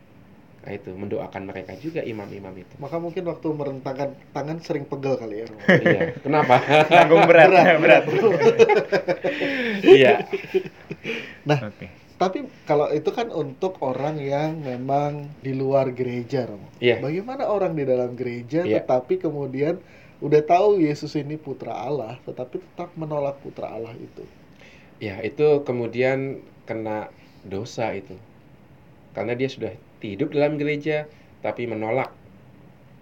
Nah 0.62 0.70
itu 0.78 0.94
mendoakan 0.94 1.42
mereka 1.50 1.74
juga 1.82 2.06
imam-imam 2.06 2.54
itu. 2.54 2.74
Maka 2.78 3.02
mungkin 3.02 3.26
waktu 3.26 3.48
merentangkan 3.50 4.14
tangan 4.30 4.62
sering 4.62 4.86
pegel 4.86 5.18
kali 5.18 5.42
ya. 5.42 5.46
Romo. 5.50 5.60
iya. 5.82 6.00
Kenapa? 6.22 6.54
tanggung 6.90 7.26
berat, 7.26 7.50
berat. 7.82 8.04
Iya. 9.82 10.22
Oke. 11.66 11.86
Tapi 12.14 12.46
kalau 12.70 12.86
itu 12.94 13.10
kan 13.10 13.34
untuk 13.34 13.82
orang 13.82 14.22
yang 14.22 14.62
memang 14.62 15.26
di 15.42 15.50
luar 15.58 15.90
gereja, 15.90 16.46
Romo. 16.46 16.70
Iya. 16.78 17.02
Bagaimana 17.02 17.50
orang 17.50 17.74
di 17.74 17.82
dalam 17.82 18.14
gereja 18.14 18.62
Iya. 18.62 18.86
tetapi 18.86 19.18
kemudian 19.18 19.82
udah 20.22 20.42
tahu 20.46 20.78
Yesus 20.78 21.18
ini 21.18 21.34
putra 21.34 21.74
Allah, 21.74 22.22
tetapi 22.22 22.62
tetap 22.62 22.94
menolak 22.94 23.42
putra 23.42 23.74
Allah 23.74 23.90
itu. 23.98 24.22
Ya, 25.02 25.18
itu 25.26 25.66
kemudian 25.66 26.38
kena 26.62 27.10
dosa 27.42 27.90
itu. 27.90 28.14
Karena 29.18 29.34
dia 29.34 29.50
sudah 29.50 29.74
hidup 30.10 30.34
dalam 30.34 30.58
gereja 30.58 31.06
tapi 31.44 31.70
menolak 31.70 32.10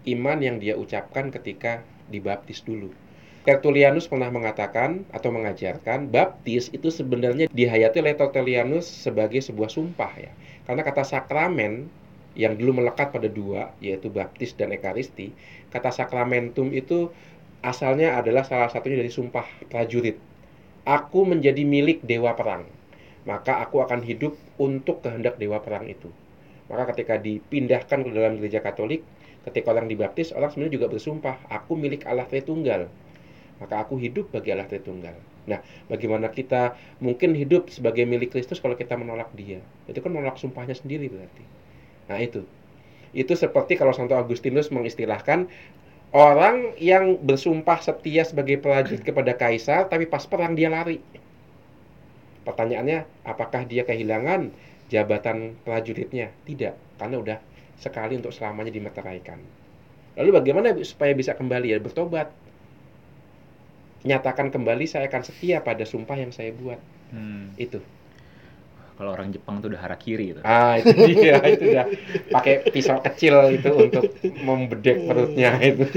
iman 0.09 0.39
yang 0.41 0.61
dia 0.61 0.77
ucapkan 0.77 1.33
ketika 1.33 1.81
dibaptis 2.09 2.61
dulu. 2.65 2.93
Tertullianus 3.41 4.05
pernah 4.05 4.29
mengatakan 4.29 5.09
atau 5.17 5.33
mengajarkan 5.33 6.13
baptis 6.13 6.69
itu 6.77 6.93
sebenarnya 6.93 7.49
dihayati 7.49 8.05
oleh 8.05 8.13
Tertullianus 8.13 8.85
sebagai 8.85 9.41
sebuah 9.41 9.73
sumpah 9.73 10.13
ya. 10.21 10.33
Karena 10.69 10.85
kata 10.85 11.09
sakramen 11.09 11.89
yang 12.37 12.55
dulu 12.55 12.85
melekat 12.85 13.11
pada 13.11 13.27
dua 13.33 13.73
yaitu 13.81 14.13
baptis 14.13 14.53
dan 14.53 14.77
ekaristi, 14.77 15.33
kata 15.73 15.89
sakramentum 15.89 16.69
itu 16.77 17.09
asalnya 17.65 18.21
adalah 18.21 18.45
salah 18.45 18.69
satunya 18.69 19.01
dari 19.01 19.09
sumpah 19.09 19.49
prajurit. 19.73 20.21
Aku 20.85 21.25
menjadi 21.25 21.65
milik 21.65 22.05
dewa 22.05 22.37
perang. 22.37 22.69
Maka 23.25 23.61
aku 23.65 23.85
akan 23.85 24.01
hidup 24.05 24.37
untuk 24.57 25.01
kehendak 25.05 25.37
dewa 25.37 25.61
perang 25.61 25.89
itu. 25.89 26.13
Maka 26.71 26.95
ketika 26.95 27.19
dipindahkan 27.19 28.07
ke 28.07 28.11
dalam 28.15 28.39
gereja 28.39 28.63
Katolik, 28.63 29.03
ketika 29.43 29.75
orang 29.75 29.91
dibaptis, 29.91 30.31
orang 30.31 30.55
sebenarnya 30.55 30.79
juga 30.79 30.87
bersumpah, 30.87 31.37
aku 31.51 31.75
milik 31.75 32.07
Allah 32.07 32.31
Tritunggal. 32.31 32.87
Maka 33.59 33.75
aku 33.83 33.99
hidup 33.99 34.31
bagi 34.31 34.55
Allah 34.55 34.71
Tritunggal. 34.71 35.19
Nah, 35.51 35.59
bagaimana 35.91 36.31
kita 36.31 36.79
mungkin 37.03 37.35
hidup 37.35 37.69
sebagai 37.75 38.07
milik 38.07 38.31
Kristus 38.31 38.63
kalau 38.63 38.79
kita 38.79 38.95
menolak 38.95 39.35
Dia? 39.35 39.59
Itu 39.91 39.99
kan 39.99 40.15
menolak 40.15 40.39
sumpahnya 40.39 40.79
sendiri 40.79 41.11
berarti. 41.11 41.45
Nah, 42.07 42.23
itu. 42.23 42.47
Itu 43.11 43.35
seperti 43.35 43.75
kalau 43.75 43.91
Santo 43.91 44.15
Agustinus 44.15 44.71
mengistilahkan 44.71 45.51
orang 46.15 46.79
yang 46.79 47.19
bersumpah 47.19 47.83
setia 47.83 48.23
sebagai 48.23 48.63
prajurit 48.63 49.03
kepada 49.03 49.35
kaisar 49.35 49.91
tapi 49.91 50.07
pas 50.07 50.23
perang 50.23 50.55
dia 50.55 50.71
lari. 50.71 51.03
Pertanyaannya, 52.47 53.27
apakah 53.27 53.67
dia 53.67 53.83
kehilangan 53.83 54.70
jabatan 54.91 55.55
prajuritnya? 55.63 56.35
Tidak, 56.45 56.99
karena 56.99 57.17
udah 57.17 57.39
sekali 57.81 58.19
untuk 58.19 58.35
selamanya 58.35 58.75
dimeteraikan. 58.75 59.41
Lalu 60.19 60.31
bagaimana 60.37 60.75
supaya 60.83 61.15
bisa 61.17 61.33
kembali 61.33 61.73
ya 61.73 61.79
bertobat? 61.81 62.29
Nyatakan 64.05 64.51
kembali 64.53 64.85
saya 64.85 65.07
akan 65.09 65.23
setia 65.25 65.63
pada 65.65 65.87
sumpah 65.87 66.17
yang 66.19 66.35
saya 66.35 66.51
buat. 66.53 66.81
Hmm. 67.15 67.55
Itu. 67.57 67.81
Kalau 69.01 69.17
orang 69.17 69.33
Jepang 69.33 69.65
tuh 69.65 69.73
udah 69.73 69.81
harakiri 69.81 70.37
itu. 70.37 70.41
Ah, 70.45 70.77
itu 70.77 70.93
dia, 70.93 71.41
itu 71.57 71.73
udah 71.73 71.87
pakai 72.29 72.69
pisau 72.69 73.01
kecil 73.01 73.57
itu 73.57 73.73
untuk 73.73 74.13
membedek 74.45 75.09
perutnya 75.09 75.57
itu. 75.65 75.89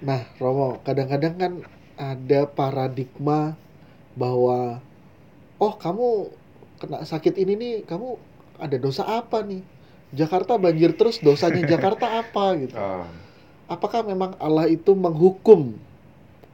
Nah, 0.00 0.24
Romo, 0.40 0.80
kadang-kadang 0.80 1.34
kan 1.36 1.52
ada 2.00 2.48
paradigma 2.48 3.52
bahwa 4.16 4.80
oh, 5.60 5.74
kamu 5.76 6.32
kena 6.82 7.06
sakit 7.06 7.38
ini 7.38 7.54
nih, 7.54 7.74
kamu 7.86 8.18
ada 8.58 8.76
dosa 8.82 9.06
apa 9.06 9.46
nih? 9.46 9.62
Jakarta 10.12 10.58
banjir 10.58 10.92
terus, 10.98 11.22
dosanya 11.22 11.62
Jakarta 11.78 12.18
apa 12.18 12.44
gitu. 12.58 12.74
Oh, 12.74 13.06
Apakah 13.70 14.02
memang 14.04 14.34
Allah 14.36 14.66
itu 14.68 14.92
menghukum 14.92 15.78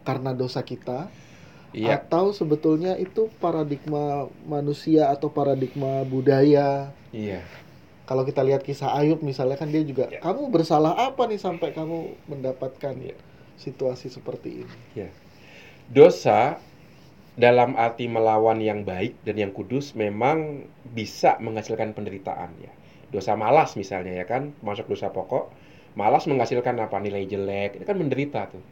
karena 0.06 0.30
dosa 0.30 0.62
kita 0.62 1.11
iya. 1.75 1.99
atau 1.99 2.30
sebetulnya 2.30 2.94
itu 2.94 3.26
paradigma 3.42 4.28
manusia 4.47 5.11
atau 5.11 5.26
paradigma 5.32 6.04
budaya? 6.06 6.92
Iya. 7.11 7.42
Kalau 8.06 8.23
kita 8.25 8.40
lihat 8.40 8.62
kisah 8.62 8.94
Ayub 8.94 9.20
misalnya 9.20 9.58
kan 9.58 9.68
dia 9.68 9.82
juga 9.82 10.08
Ya. 10.08 10.20
kamu 10.23 10.49
bersalah 10.49 10.94
apa 10.97 11.26
nih 11.26 11.40
sampai 11.42 11.75
kamu 11.75 12.14
mendapatkan 12.30 12.94
Ya. 13.02 13.16
situasi 13.58 14.08
seperti 14.08 14.62
ini? 14.64 14.75
Dosa 15.90 16.61
dalam 17.38 17.78
arti 17.78 18.11
melawan 18.11 18.59
yang 18.59 18.83
baik 18.83 19.14
dan 19.23 19.38
yang 19.38 19.54
kudus 19.54 19.95
memang 19.95 20.66
bisa 20.90 21.38
menghasilkan 21.38 21.95
penderitaan 21.95 22.50
ya. 22.59 22.73
Dosa 23.14 23.38
malas 23.38 23.78
misalnya 23.78 24.18
ya 24.18 24.26
kan, 24.26 24.50
masuk 24.61 24.90
dosa 24.90 25.14
pokok. 25.14 25.47
Malas 25.95 26.26
menghasilkan 26.26 26.75
apa? 26.83 26.99
Nilai 26.99 27.30
jelek. 27.30 27.78
Itu 27.78 27.87
kan 27.87 27.97
menderita 27.97 28.50
tuh. 28.50 28.62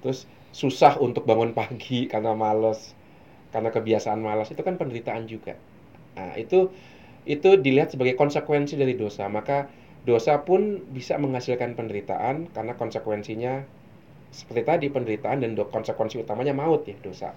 Terus 0.00 0.24
susah 0.50 0.96
untuk 0.96 1.28
bangun 1.28 1.52
pagi 1.52 2.04
karena 2.12 2.32
malas, 2.32 2.96
karena 3.52 3.68
kebiasaan 3.68 4.18
malas 4.24 4.48
itu 4.48 4.64
kan 4.64 4.80
penderitaan 4.80 5.28
juga. 5.28 5.60
Nah, 6.16 6.34
itu 6.40 6.72
itu 7.28 7.60
dilihat 7.60 7.92
sebagai 7.92 8.16
konsekuensi 8.16 8.80
dari 8.80 8.96
dosa. 8.96 9.28
Maka 9.28 9.68
dosa 10.08 10.40
pun 10.40 10.88
bisa 10.88 11.20
menghasilkan 11.20 11.76
penderitaan 11.76 12.48
karena 12.56 12.72
konsekuensinya 12.80 13.60
seperti 14.32 14.62
tadi 14.64 14.86
penderitaan 14.88 15.44
dan 15.44 15.52
konsekuensi 15.52 16.16
utamanya 16.24 16.56
maut 16.56 16.88
ya 16.88 16.96
dosa. 17.04 17.36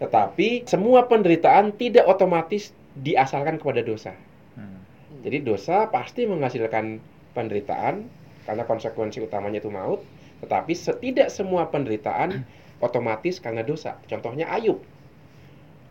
Tetapi 0.00 0.64
semua 0.64 1.04
penderitaan 1.06 1.76
tidak 1.76 2.08
otomatis 2.08 2.72
diasalkan 2.96 3.60
kepada 3.60 3.84
dosa. 3.84 4.16
Hmm. 4.56 4.80
Jadi 5.22 5.44
dosa 5.44 5.86
pasti 5.92 6.24
menghasilkan 6.24 6.98
penderitaan 7.36 8.08
karena 8.48 8.64
konsekuensi 8.64 9.20
utamanya 9.22 9.60
itu 9.60 9.68
maut, 9.70 10.00
tetapi 10.40 10.72
tidak 11.04 11.28
semua 11.28 11.68
penderitaan 11.68 12.42
otomatis 12.86 13.38
karena 13.38 13.60
dosa. 13.60 14.00
Contohnya 14.08 14.48
Ayub. 14.48 14.80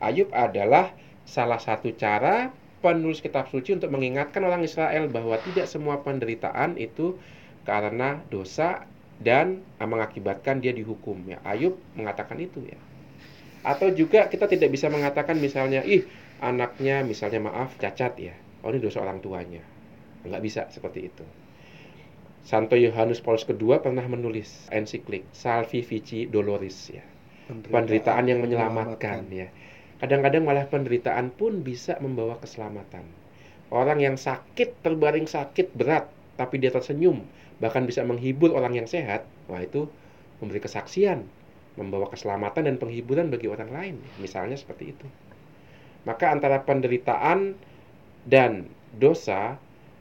Ayub 0.02 0.34
adalah 0.34 0.90
salah 1.30 1.62
satu 1.62 1.94
cara 1.94 2.50
penulis 2.82 3.22
kitab 3.22 3.46
suci 3.52 3.76
untuk 3.76 3.94
mengingatkan 3.94 4.42
orang 4.42 4.66
Israel 4.66 5.12
bahwa 5.12 5.38
tidak 5.44 5.70
semua 5.70 6.02
penderitaan 6.02 6.80
itu 6.80 7.20
karena 7.68 8.24
dosa 8.34 8.88
dan 9.20 9.62
mengakibatkan 9.78 10.64
dia 10.64 10.74
dihukum 10.74 11.20
ya. 11.28 11.38
Ayub 11.46 11.78
mengatakan 11.94 12.40
itu 12.40 12.64
ya. 12.66 12.80
Atau 13.70 13.94
juga 13.94 14.26
kita 14.26 14.50
tidak 14.50 14.74
bisa 14.74 14.90
mengatakan 14.90 15.38
misalnya 15.38 15.86
ih 15.86 16.02
anaknya 16.42 17.06
misalnya 17.06 17.46
maaf 17.46 17.78
cacat 17.78 18.18
ya. 18.18 18.34
Oh 18.66 18.74
ini 18.74 18.82
dosa 18.82 19.06
orang 19.06 19.22
tuanya. 19.22 19.62
Nggak 20.26 20.42
bisa 20.42 20.62
seperti 20.74 21.06
itu. 21.14 21.22
Santo 22.42 22.74
Yohanes 22.74 23.22
Paulus 23.22 23.46
II 23.46 23.78
pernah 23.78 24.02
menulis 24.10 24.66
ensiklik 24.74 25.22
Salvi 25.30 25.86
Vici 25.86 26.26
Doloris 26.26 26.90
ya. 26.90 27.06
Penderitaan 27.46 28.26
yang 28.26 28.42
menyelamatkan 28.42 29.30
ya. 29.30 29.54
Kadang-kadang 30.02 30.50
malah 30.50 30.66
penderitaan 30.66 31.30
pun 31.30 31.62
bisa 31.62 32.02
membawa 32.02 32.42
keselamatan. 32.42 33.06
Orang 33.70 34.02
yang 34.02 34.18
sakit 34.18 34.82
terbaring 34.82 35.30
sakit 35.30 35.78
berat 35.78 36.10
tapi 36.42 36.58
dia 36.58 36.74
tersenyum 36.74 37.22
bahkan 37.60 37.84
bisa 37.84 38.02
menghibur 38.08 38.56
orang 38.56 38.72
yang 38.72 38.88
sehat, 38.88 39.28
wah 39.52 39.60
itu 39.60 39.92
memberi 40.40 40.64
kesaksian, 40.64 41.28
membawa 41.76 42.10
keselamatan 42.10 42.66
dan 42.66 42.76
penghiburan 42.82 43.30
bagi 43.30 43.52
orang 43.52 43.70
lain. 43.70 43.96
Misalnya 44.18 44.58
seperti 44.58 44.96
itu. 44.96 45.08
Maka 46.08 46.32
antara 46.32 46.64
penderitaan 46.64 47.54
dan 48.26 48.66
dosa 48.96 49.60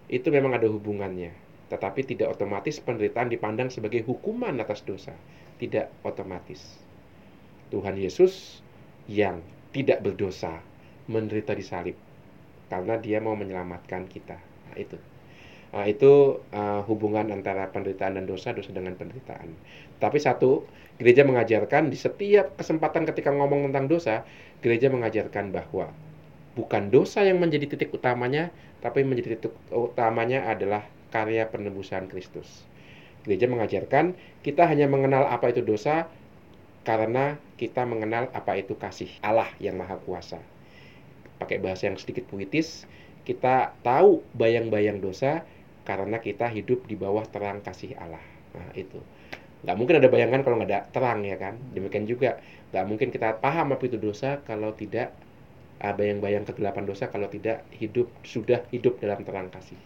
itu 0.08 0.30
memang 0.32 0.56
ada 0.56 0.70
hubungannya. 0.70 1.34
Tetapi 1.68 2.00
tidak 2.08 2.38
otomatis 2.38 2.80
penderitaan 2.80 3.28
dipandang 3.28 3.68
sebagai 3.68 4.00
hukuman 4.08 4.56
atas 4.56 4.80
dosa. 4.87 5.12
Tidak 5.60 6.06
otomatis. 6.06 6.80
Tuhan 7.68 8.00
Yesus 8.00 8.64
yang 9.04 9.44
tidak 9.76 10.00
berdosa 10.00 10.64
menderita 11.08 11.52
di 11.52 11.64
salib 11.64 11.96
karena 12.68 13.00
dia 13.00 13.20
mau 13.20 13.37
menyelamatkan 13.37 14.08
kita. 14.08 14.37
Nah, 14.37 14.76
itu. 14.76 14.96
Nah, 15.68 15.84
itu 15.84 16.40
uh, 16.56 16.80
hubungan 16.88 17.28
antara 17.28 17.68
penderitaan 17.68 18.16
dan 18.16 18.25
dosa, 18.25 18.56
dosa 18.56 18.72
dengan 18.72 18.96
penderitaan. 18.96 19.52
Tapi 20.00 20.16
satu, 20.16 20.64
gereja 20.96 21.28
mengajarkan 21.28 21.92
di 21.92 21.98
setiap 21.98 22.56
kesempatan 22.56 23.04
ketika 23.04 23.28
ngomong 23.28 23.68
tentang 23.68 23.84
dosa, 23.84 24.25
gereja 24.64 24.88
mengajarkan 24.88 25.52
bahwa 25.52 25.92
bukan 26.56 26.88
dosa 26.88 27.20
yang 27.20 27.37
menjadi 27.37 27.68
titik 27.68 27.92
utamanya, 27.92 28.48
tapi 28.80 29.04
menjadi 29.04 29.37
titik 29.37 29.52
utamanya 29.68 30.48
adalah 30.48 30.88
karya 31.12 31.44
penebusan 31.52 32.08
Kristus. 32.08 32.64
Gereja 33.28 33.44
mengajarkan 33.44 34.16
kita 34.40 34.64
hanya 34.64 34.88
mengenal 34.88 35.28
apa 35.28 35.52
itu 35.52 35.60
dosa 35.60 36.08
karena 36.88 37.37
kita 37.60 37.84
mengenal 37.84 38.32
apa 38.32 38.56
itu 38.56 38.72
kasih 38.72 39.10
Allah 39.20 39.52
yang 39.60 39.76
Maha 39.76 40.00
Kuasa. 40.00 40.40
Pakai 41.37 41.60
bahasa 41.60 41.92
yang 41.92 42.00
sedikit 42.00 42.25
puitis, 42.25 42.88
kita 43.28 43.76
tahu 43.84 44.25
bayang-bayang 44.32 45.04
dosa 45.04 45.44
karena 45.88 46.21
kita 46.21 46.52
hidup 46.52 46.85
di 46.85 47.00
bawah 47.00 47.25
terang 47.25 47.64
kasih 47.64 47.97
Allah. 47.97 48.21
Nah, 48.52 48.68
itu. 48.76 49.00
Nggak 49.64 49.76
mungkin 49.80 49.95
ada 50.04 50.09
bayangan 50.12 50.40
kalau 50.45 50.61
nggak 50.61 50.68
ada 50.68 50.80
terang 50.92 51.25
ya 51.25 51.40
kan. 51.40 51.57
Demikian 51.73 52.04
juga 52.04 52.37
nggak 52.68 52.85
mungkin 52.85 53.09
kita 53.09 53.40
paham 53.40 53.73
apa 53.73 53.83
itu 53.88 53.97
dosa 53.97 54.45
kalau 54.45 54.76
tidak 54.76 55.16
bayang-bayang 55.80 56.45
kegelapan 56.45 56.85
dosa 56.85 57.09
kalau 57.09 57.30
tidak 57.33 57.64
hidup 57.73 58.12
sudah 58.21 58.68
hidup 58.68 59.00
dalam 59.00 59.25
terang 59.25 59.49
kasih. 59.49 59.80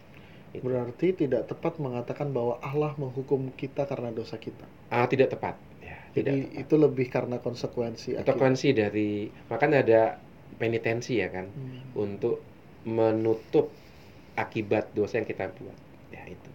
Itu. 0.52 0.68
Berarti 0.68 1.16
tidak 1.16 1.48
tepat 1.48 1.80
mengatakan 1.80 2.34
bahwa 2.34 2.60
Allah 2.60 2.92
menghukum 2.98 3.54
kita 3.56 3.88
karena 3.88 4.12
dosa 4.12 4.36
kita. 4.36 4.68
Ah, 4.92 5.08
tidak 5.08 5.32
tepat. 5.32 5.56
Ya, 5.80 5.96
Jadi 6.12 6.28
tidak 6.28 6.36
tepat. 6.52 6.62
itu 6.66 6.74
lebih 6.76 7.06
karena 7.08 7.36
konsekuensi. 7.40 8.10
Konsekuensi 8.20 8.68
dari 8.76 9.30
makanya 9.48 9.78
ada 9.80 10.02
penitensi 10.60 11.12
ya 11.16 11.32
kan 11.32 11.48
hmm. 11.48 11.96
untuk 11.96 12.44
menutup 12.84 13.72
akibat 14.36 14.92
dosa 14.92 15.20
yang 15.20 15.28
kita 15.28 15.48
buat 15.56 15.91
itu. 16.34 16.50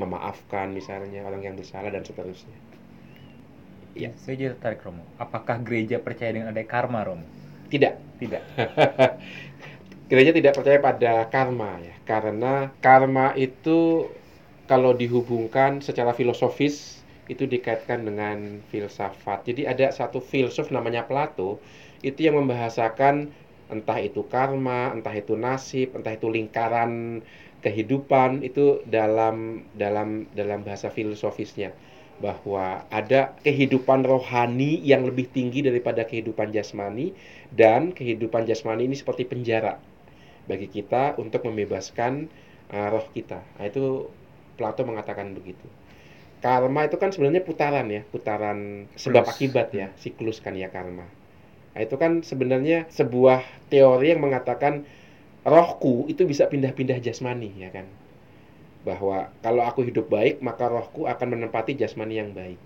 Memaafkan 0.00 0.72
misalnya 0.72 1.24
orang 1.26 1.44
yang 1.44 1.54
bersalah 1.54 1.92
dan 1.92 2.02
seterusnya. 2.02 2.56
Ya. 3.94 4.14
Saya 4.22 4.34
jadi 4.38 4.50
tertarik 4.56 4.86
Romo. 4.86 5.02
Apakah 5.18 5.58
gereja 5.60 5.98
percaya 5.98 6.30
dengan 6.30 6.54
ada 6.54 6.62
karma 6.62 7.02
Romo? 7.02 7.26
Tidak. 7.70 7.94
Tidak. 8.22 8.42
Gereja 10.10 10.34
tidak 10.34 10.58
percaya 10.58 10.78
pada 10.82 11.12
karma 11.30 11.78
ya. 11.78 11.94
Karena 12.02 12.74
karma 12.82 13.30
itu 13.38 14.10
kalau 14.66 14.90
dihubungkan 14.94 15.78
secara 15.78 16.10
filosofis 16.14 16.98
itu 17.30 17.46
dikaitkan 17.46 18.02
dengan 18.02 18.58
filsafat. 18.74 19.46
Jadi 19.46 19.70
ada 19.70 19.94
satu 19.94 20.18
filsuf 20.18 20.74
namanya 20.74 21.06
Plato 21.06 21.62
itu 22.02 22.26
yang 22.26 22.42
membahasakan 22.42 23.30
entah 23.70 23.98
itu 24.02 24.26
karma 24.26 24.92
entah 24.92 25.14
itu 25.14 25.38
nasib 25.38 25.94
entah 25.96 26.12
itu 26.12 26.26
lingkaran 26.26 27.22
kehidupan 27.64 28.42
itu 28.42 28.82
dalam 28.88 29.64
dalam 29.76 30.26
dalam 30.34 30.60
bahasa 30.66 30.88
filosofisnya 30.88 31.72
bahwa 32.20 32.84
ada 32.92 33.32
kehidupan 33.40 34.04
rohani 34.04 34.76
yang 34.84 35.08
lebih 35.08 35.32
tinggi 35.32 35.64
daripada 35.64 36.04
kehidupan 36.04 36.52
jasmani 36.52 37.16
dan 37.48 37.96
kehidupan 37.96 38.44
jasmani 38.44 38.84
ini 38.84 38.96
seperti 38.96 39.24
penjara 39.24 39.80
bagi 40.44 40.68
kita 40.68 41.16
untuk 41.16 41.48
membebaskan 41.48 42.28
uh, 42.74 42.88
roh 42.92 43.08
kita. 43.16 43.40
Nah, 43.56 43.66
itu 43.66 44.12
Plato 44.60 44.84
mengatakan 44.84 45.32
begitu. 45.32 45.64
Karma 46.44 46.84
itu 46.84 47.00
kan 47.00 47.08
sebenarnya 47.12 47.40
putaran 47.40 47.88
ya, 47.88 48.04
putaran 48.04 48.88
sebab 48.96 49.24
akibat 49.24 49.72
ya, 49.72 49.88
siklus 49.96 50.40
kan 50.44 50.52
ya 50.52 50.68
karma. 50.68 51.08
Nah, 51.70 51.80
itu 51.86 51.94
kan 51.94 52.26
sebenarnya 52.26 52.90
sebuah 52.90 53.46
teori 53.70 54.10
yang 54.10 54.22
mengatakan 54.22 54.82
rohku 55.46 56.10
itu 56.10 56.26
bisa 56.26 56.50
pindah-pindah 56.50 56.98
jasmani 56.98 57.54
ya 57.54 57.70
kan? 57.70 57.86
Bahwa 58.82 59.30
kalau 59.44 59.62
aku 59.62 59.86
hidup 59.86 60.10
baik 60.10 60.42
maka 60.42 60.66
rohku 60.66 61.06
akan 61.06 61.38
menempati 61.38 61.78
jasmani 61.78 62.18
yang 62.18 62.34
baik. 62.34 62.58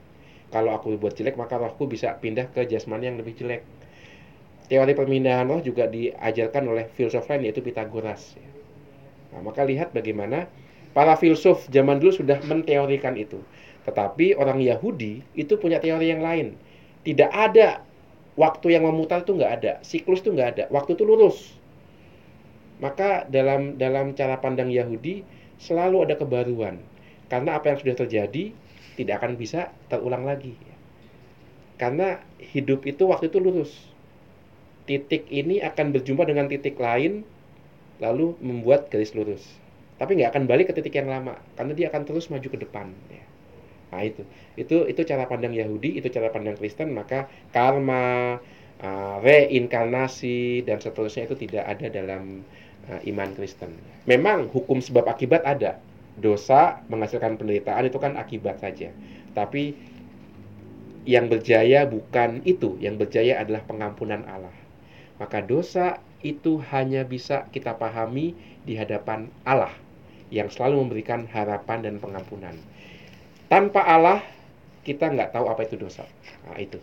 Kalau 0.49 0.73
aku 0.73 0.97
buat 0.97 1.13
jelek 1.19 1.37
maka 1.37 1.61
rohku 1.61 1.85
bisa 1.91 2.17
pindah 2.17 2.49
ke 2.49 2.65
jasmani 2.65 3.13
yang 3.13 3.19
lebih 3.21 3.37
jelek. 3.37 3.63
Teori 4.65 4.97
pemindahan 4.97 5.45
roh 5.45 5.61
juga 5.61 5.85
diajarkan 5.85 6.65
oleh 6.65 6.89
filsuf 6.97 7.29
lain 7.29 7.45
yaitu 7.45 7.61
Pitagoras 7.61 8.33
ya. 8.41 8.49
nah, 9.37 9.45
maka 9.45 9.61
lihat 9.61 9.93
bagaimana 9.93 10.49
para 10.97 11.13
filsuf 11.21 11.69
zaman 11.69 12.01
dulu 12.01 12.25
sudah 12.25 12.41
menteorikan 12.49 13.13
itu. 13.21 13.45
Tetapi 13.85 14.33
orang 14.41 14.65
Yahudi 14.65 15.21
itu 15.37 15.61
punya 15.61 15.77
teori 15.85 16.09
yang 16.09 16.25
lain. 16.25 16.57
Tidak 17.05 17.29
ada 17.29 17.85
waktu 18.35 18.75
yang 18.75 18.87
memutar 18.87 19.23
itu 19.23 19.35
nggak 19.35 19.53
ada 19.63 19.73
siklus 19.87 20.23
itu 20.23 20.35
nggak 20.35 20.49
ada 20.59 20.65
waktu 20.75 20.99
itu 20.99 21.07
lurus 21.07 21.55
maka 22.83 23.25
dalam 23.31 23.79
dalam 23.79 24.13
cara 24.19 24.37
pandang 24.43 24.71
Yahudi 24.71 25.23
selalu 25.63 26.05
ada 26.05 26.15
kebaruan. 26.19 26.83
Karena 27.31 27.59
apa 27.59 27.73
yang 27.73 27.79
sudah 27.81 27.97
terjadi 27.97 28.53
tidak 28.99 29.23
akan 29.23 29.39
bisa 29.39 29.71
terulang 29.91 30.27
lagi. 30.27 30.55
Karena 31.79 32.23
hidup 32.39 32.87
itu 32.87 33.07
waktu 33.09 33.31
itu 33.31 33.39
lurus. 33.43 33.73
Titik 34.85 35.27
ini 35.33 35.65
akan 35.65 35.97
berjumpa 35.97 36.29
dengan 36.29 36.47
titik 36.47 36.77
lain 36.77 37.25
lalu 37.99 38.37
membuat 38.45 38.93
garis 38.93 39.17
lurus. 39.17 39.43
Tapi 39.97 40.21
nggak 40.21 40.35
akan 40.35 40.45
balik 40.45 40.71
ke 40.71 40.77
titik 40.77 40.99
yang 40.99 41.09
lama 41.09 41.39
karena 41.57 41.73
dia 41.73 41.87
akan 41.89 42.03
terus 42.05 42.29
maju 42.29 42.45
ke 42.45 42.59
depan. 42.61 42.93
Nah 43.95 44.03
itu, 44.03 44.27
itu 44.59 44.91
itu 44.91 45.01
cara 45.07 45.31
pandang 45.31 45.55
Yahudi, 45.55 45.95
itu 46.03 46.11
cara 46.11 46.35
pandang 46.35 46.59
Kristen. 46.59 46.91
Maka 46.91 47.31
karma, 47.55 48.43
uh, 48.83 49.17
reinkarnasi 49.23 50.67
dan 50.67 50.83
seterusnya 50.83 51.31
itu 51.31 51.39
tidak 51.47 51.63
ada 51.63 51.87
dalam 51.87 52.43
uh, 52.91 53.01
iman 53.07 53.31
Kristen. 53.39 53.79
Memang 54.11 54.51
hukum 54.51 54.83
sebab 54.83 55.07
akibat 55.07 55.47
ada. 55.47 55.79
Dosa 56.19 56.83
menghasilkan 56.91 57.39
penderitaan 57.39 57.87
itu 57.87 57.99
kan 58.03 58.19
akibat 58.19 58.59
saja. 58.59 58.91
Tapi 59.35 59.75
yang 61.07 61.31
berjaya 61.31 61.87
bukan 61.87 62.43
itu, 62.43 62.75
yang 62.83 62.99
berjaya 62.99 63.39
adalah 63.39 63.63
pengampunan 63.67 64.27
Allah. 64.27 64.55
Maka 65.23 65.43
dosa 65.43 66.03
itu 66.27 66.59
hanya 66.75 67.07
bisa 67.07 67.47
kita 67.55 67.77
pahami 67.79 68.35
di 68.65 68.75
hadapan 68.75 69.29
Allah 69.45 69.71
yang 70.33 70.49
selalu 70.49 70.89
memberikan 70.89 71.29
harapan 71.29 71.85
dan 71.85 71.95
pengampunan. 72.01 72.57
Tanpa 73.49 73.85
Allah, 73.85 74.25
kita 74.85 75.09
nggak 75.13 75.33
tahu 75.33 75.47
apa 75.49 75.65
itu 75.65 75.77
dosa. 75.81 76.05
Nah, 76.49 76.57
itu. 76.61 76.81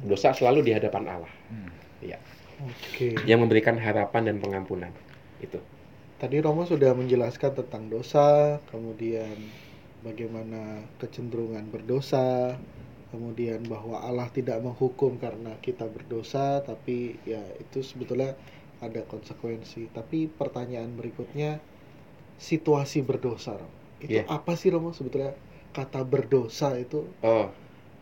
Dosa 0.00 0.32
selalu 0.32 0.64
di 0.64 0.72
hadapan 0.72 1.04
Allah. 1.08 1.32
Hmm. 1.52 1.72
Ya. 2.00 2.16
Oke. 2.64 3.16
Okay. 3.16 3.28
Yang 3.28 3.48
memberikan 3.48 3.76
harapan 3.76 4.32
dan 4.32 4.36
pengampunan. 4.40 4.92
Itu. 5.40 5.60
Tadi 6.20 6.36
Romo 6.44 6.68
sudah 6.68 6.92
menjelaskan 6.92 7.56
tentang 7.56 7.88
dosa, 7.88 8.60
kemudian 8.68 9.32
bagaimana 10.04 10.84
kecenderungan 11.00 11.72
berdosa, 11.72 12.60
kemudian 13.08 13.64
bahwa 13.64 14.04
Allah 14.04 14.28
tidak 14.28 14.60
menghukum 14.60 15.16
karena 15.16 15.56
kita 15.64 15.88
berdosa, 15.88 16.60
tapi 16.60 17.16
ya 17.24 17.40
itu 17.56 17.80
sebetulnya 17.80 18.36
ada 18.84 19.00
konsekuensi. 19.08 19.88
Tapi 19.96 20.28
pertanyaan 20.28 20.92
berikutnya, 20.92 21.56
situasi 22.36 23.00
berdosa, 23.00 23.56
Romo. 23.56 23.80
Itu 24.00 24.20
yeah. 24.20 24.28
apa 24.28 24.56
sih 24.56 24.72
Romo 24.72 24.92
sebetulnya 24.92 25.32
kata 25.76 26.00
berdosa 26.12 26.76
itu? 26.84 26.96
Oh. 27.22 27.46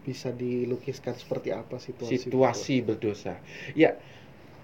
Bisa 0.07 0.29
dilukiskan 0.33 1.15
seperti 1.23 1.49
apa 1.53 1.77
situasi? 1.87 2.31
Situasi 2.31 2.75
berdosa. 2.89 3.41
berdosa. 3.41 3.77
Ya, 3.77 3.91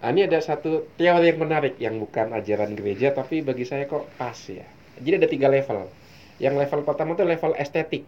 Nah, 0.05 0.13
ini 0.13 0.21
ada 0.29 0.37
satu 0.45 0.93
teori 1.01 1.33
yang 1.33 1.41
menarik 1.45 1.75
yang 1.81 1.97
bukan 1.97 2.29
ajaran 2.39 2.77
gereja 2.77 3.17
tapi 3.19 3.41
bagi 3.49 3.65
saya 3.65 3.89
kok 3.89 4.05
pas 4.21 4.37
ya. 4.53 4.69
Jadi 5.01 5.15
ada 5.17 5.29
tiga 5.33 5.49
level. 5.49 5.97
Yang 6.45 6.55
level 6.61 6.81
pertama 6.89 7.17
itu 7.17 7.25
level 7.25 7.53
estetik. 7.57 8.03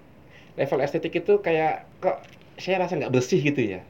Level 0.61 0.81
estetik 0.85 1.13
itu 1.25 1.33
kayak 1.47 1.89
kok 2.05 2.17
saya 2.61 2.77
rasa 2.85 3.01
nggak 3.01 3.15
bersih 3.17 3.41
gitu 3.49 3.63
ya. 3.65 3.81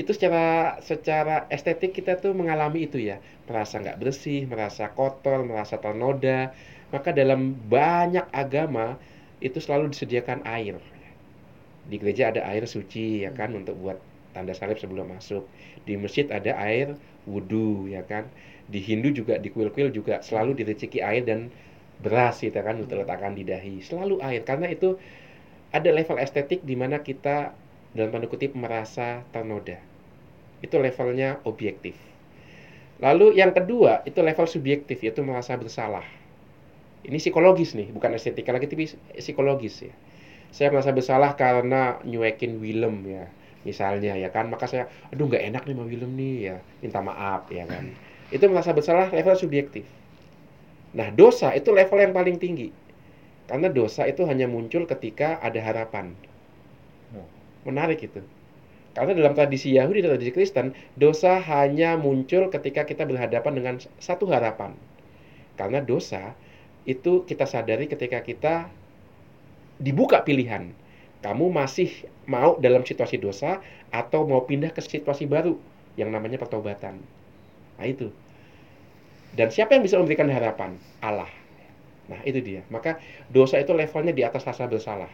Itu 0.00 0.10
secara 0.16 0.76
secara 0.84 1.48
estetik 1.56 1.90
kita 1.96 2.12
tuh 2.22 2.32
mengalami 2.36 2.86
itu 2.86 2.98
ya, 3.00 3.16
merasa 3.48 3.74
nggak 3.82 3.98
bersih, 4.02 4.44
merasa 4.52 4.84
kotor, 4.92 5.38
merasa 5.48 5.80
ternoda. 5.80 6.52
Maka 6.94 7.10
dalam 7.16 7.56
banyak 7.74 8.26
agama 8.42 9.00
itu 9.38 9.58
selalu 9.62 9.94
disediakan 9.94 10.42
air. 10.46 10.78
Di 11.88 11.96
gereja 11.96 12.28
ada 12.34 12.44
air 12.50 12.66
suci 12.68 13.24
ya 13.24 13.32
kan 13.32 13.54
untuk 13.54 13.78
buat 13.78 13.98
tanda 14.36 14.52
salib 14.52 14.76
sebelum 14.76 15.08
masuk. 15.08 15.46
Di 15.86 15.96
masjid 15.96 16.28
ada 16.28 16.52
air 16.58 16.98
wudhu 17.24 17.88
ya 17.88 18.04
kan. 18.04 18.28
Di 18.68 18.84
Hindu 18.84 19.14
juga 19.14 19.40
di 19.40 19.48
kuil-kuil 19.48 19.94
juga 19.94 20.20
selalu 20.20 20.60
diriciki 20.60 21.00
air 21.00 21.24
dan 21.24 21.48
beras 22.04 22.44
gitu 22.44 22.58
kan 22.60 22.76
untuk 22.76 23.00
letakkan 23.00 23.32
di 23.32 23.46
dahi. 23.46 23.80
Selalu 23.80 24.20
air 24.20 24.44
karena 24.44 24.68
itu 24.68 25.00
ada 25.72 25.88
level 25.88 26.20
estetik 26.20 26.60
di 26.64 26.76
mana 26.76 27.00
kita 27.00 27.56
dalam 27.96 28.12
tanda 28.12 28.28
kutip 28.28 28.52
merasa 28.52 29.24
ternoda. 29.32 29.80
Itu 30.60 30.76
levelnya 30.76 31.40
objektif. 31.48 31.96
Lalu 32.98 33.38
yang 33.38 33.54
kedua 33.54 34.02
itu 34.02 34.18
level 34.18 34.46
subjektif 34.50 34.98
yaitu 35.00 35.22
merasa 35.22 35.54
bersalah 35.54 36.17
ini 37.06 37.18
psikologis 37.20 37.78
nih 37.78 37.94
bukan 37.94 38.16
estetik 38.18 38.48
lagi 38.50 38.66
tapi 38.66 38.90
psikologis 39.18 39.86
ya. 39.86 39.94
Saya 40.48 40.72
merasa 40.72 40.90
bersalah 40.96 41.36
karena 41.36 42.00
nyuekin 42.02 42.58
Willem 42.58 43.04
ya 43.06 43.28
misalnya 43.62 44.16
ya 44.16 44.32
kan. 44.32 44.48
Maka 44.48 44.66
saya 44.66 44.84
aduh 45.12 45.28
nggak 45.28 45.44
enak 45.54 45.62
nih 45.68 45.74
sama 45.76 45.84
Willem 45.86 46.12
nih 46.18 46.34
ya 46.50 46.56
minta 46.82 47.00
maaf 47.04 47.46
ya 47.52 47.64
kan. 47.68 47.92
Itu 48.32 48.48
merasa 48.50 48.72
bersalah 48.74 49.12
level 49.12 49.36
subjektif. 49.36 49.84
Nah 50.96 51.12
dosa 51.12 51.52
itu 51.52 51.70
level 51.70 51.98
yang 52.00 52.14
paling 52.16 52.36
tinggi. 52.40 52.72
Karena 53.48 53.72
dosa 53.72 54.04
itu 54.04 54.28
hanya 54.28 54.44
muncul 54.44 54.84
ketika 54.84 55.40
ada 55.40 55.60
harapan. 55.60 56.12
Menarik 57.64 58.04
itu. 58.04 58.20
Karena 58.92 59.14
dalam 59.14 59.32
tradisi 59.36 59.76
Yahudi 59.76 60.04
dan 60.04 60.16
tradisi 60.16 60.32
Kristen 60.34 60.74
dosa 60.98 61.38
hanya 61.38 61.94
muncul 61.94 62.50
ketika 62.50 62.82
kita 62.84 63.06
berhadapan 63.06 63.52
dengan 63.54 63.74
satu 64.00 64.28
harapan. 64.28 64.74
Karena 65.56 65.80
dosa 65.80 66.36
itu 66.88 67.28
kita 67.28 67.44
sadari 67.44 67.84
ketika 67.84 68.24
kita 68.24 68.72
dibuka 69.76 70.24
pilihan 70.24 70.72
kamu 71.20 71.52
masih 71.52 71.90
mau 72.24 72.56
dalam 72.56 72.86
situasi 72.86 73.20
dosa 73.20 73.60
atau 73.92 74.24
mau 74.24 74.46
pindah 74.48 74.72
ke 74.72 74.80
situasi 74.80 75.28
baru 75.28 75.58
yang 75.98 76.14
namanya 76.14 76.38
pertobatan. 76.38 77.02
Nah 77.76 77.86
itu. 77.86 78.14
Dan 79.34 79.50
siapa 79.50 79.74
yang 79.74 79.82
bisa 79.82 79.98
memberikan 79.98 80.30
harapan? 80.30 80.78
Allah. 81.02 81.28
Nah 82.06 82.22
itu 82.22 82.38
dia. 82.38 82.62
Maka 82.70 83.02
dosa 83.28 83.58
itu 83.58 83.74
levelnya 83.74 84.14
di 84.14 84.22
atas 84.22 84.46
rasa 84.46 84.70
bersalah. 84.70 85.10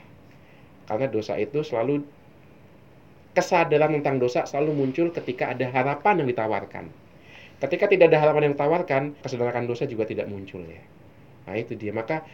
Karena 0.84 1.08
dosa 1.08 1.40
itu 1.40 1.64
selalu 1.64 2.04
kesadaran 3.32 3.98
tentang 3.98 4.20
dosa 4.20 4.44
selalu 4.44 4.76
muncul 4.76 5.08
ketika 5.10 5.56
ada 5.56 5.66
harapan 5.72 6.22
yang 6.22 6.28
ditawarkan. 6.28 6.92
Ketika 7.64 7.88
tidak 7.88 8.12
ada 8.12 8.18
harapan 8.20 8.52
yang 8.52 8.54
ditawarkan, 8.54 9.02
kesadaran 9.24 9.64
dosa 9.64 9.88
juga 9.88 10.04
tidak 10.04 10.28
muncul 10.28 10.60
ya. 10.68 10.84
Nah 11.44 11.54
itu 11.56 11.76
dia. 11.76 11.92
Maka 11.92 12.24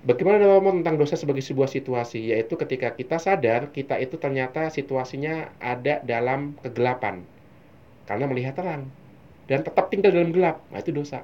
Bagaimana 0.00 0.40
ngomong 0.40 0.80
tentang 0.80 0.96
dosa 0.96 1.12
sebagai 1.12 1.44
sebuah 1.44 1.68
situasi, 1.68 2.32
yaitu 2.32 2.56
ketika 2.56 2.96
kita 2.96 3.20
sadar 3.20 3.68
kita 3.68 4.00
itu 4.00 4.16
ternyata 4.16 4.72
situasinya 4.72 5.52
ada 5.60 6.00
dalam 6.00 6.56
kegelapan 6.64 7.20
karena 8.08 8.24
melihat 8.24 8.56
terang 8.56 8.88
dan 9.44 9.60
tetap 9.60 9.92
tinggal 9.92 10.08
dalam 10.08 10.32
gelap, 10.32 10.64
nah 10.72 10.80
itu 10.80 10.88
dosa. 10.88 11.20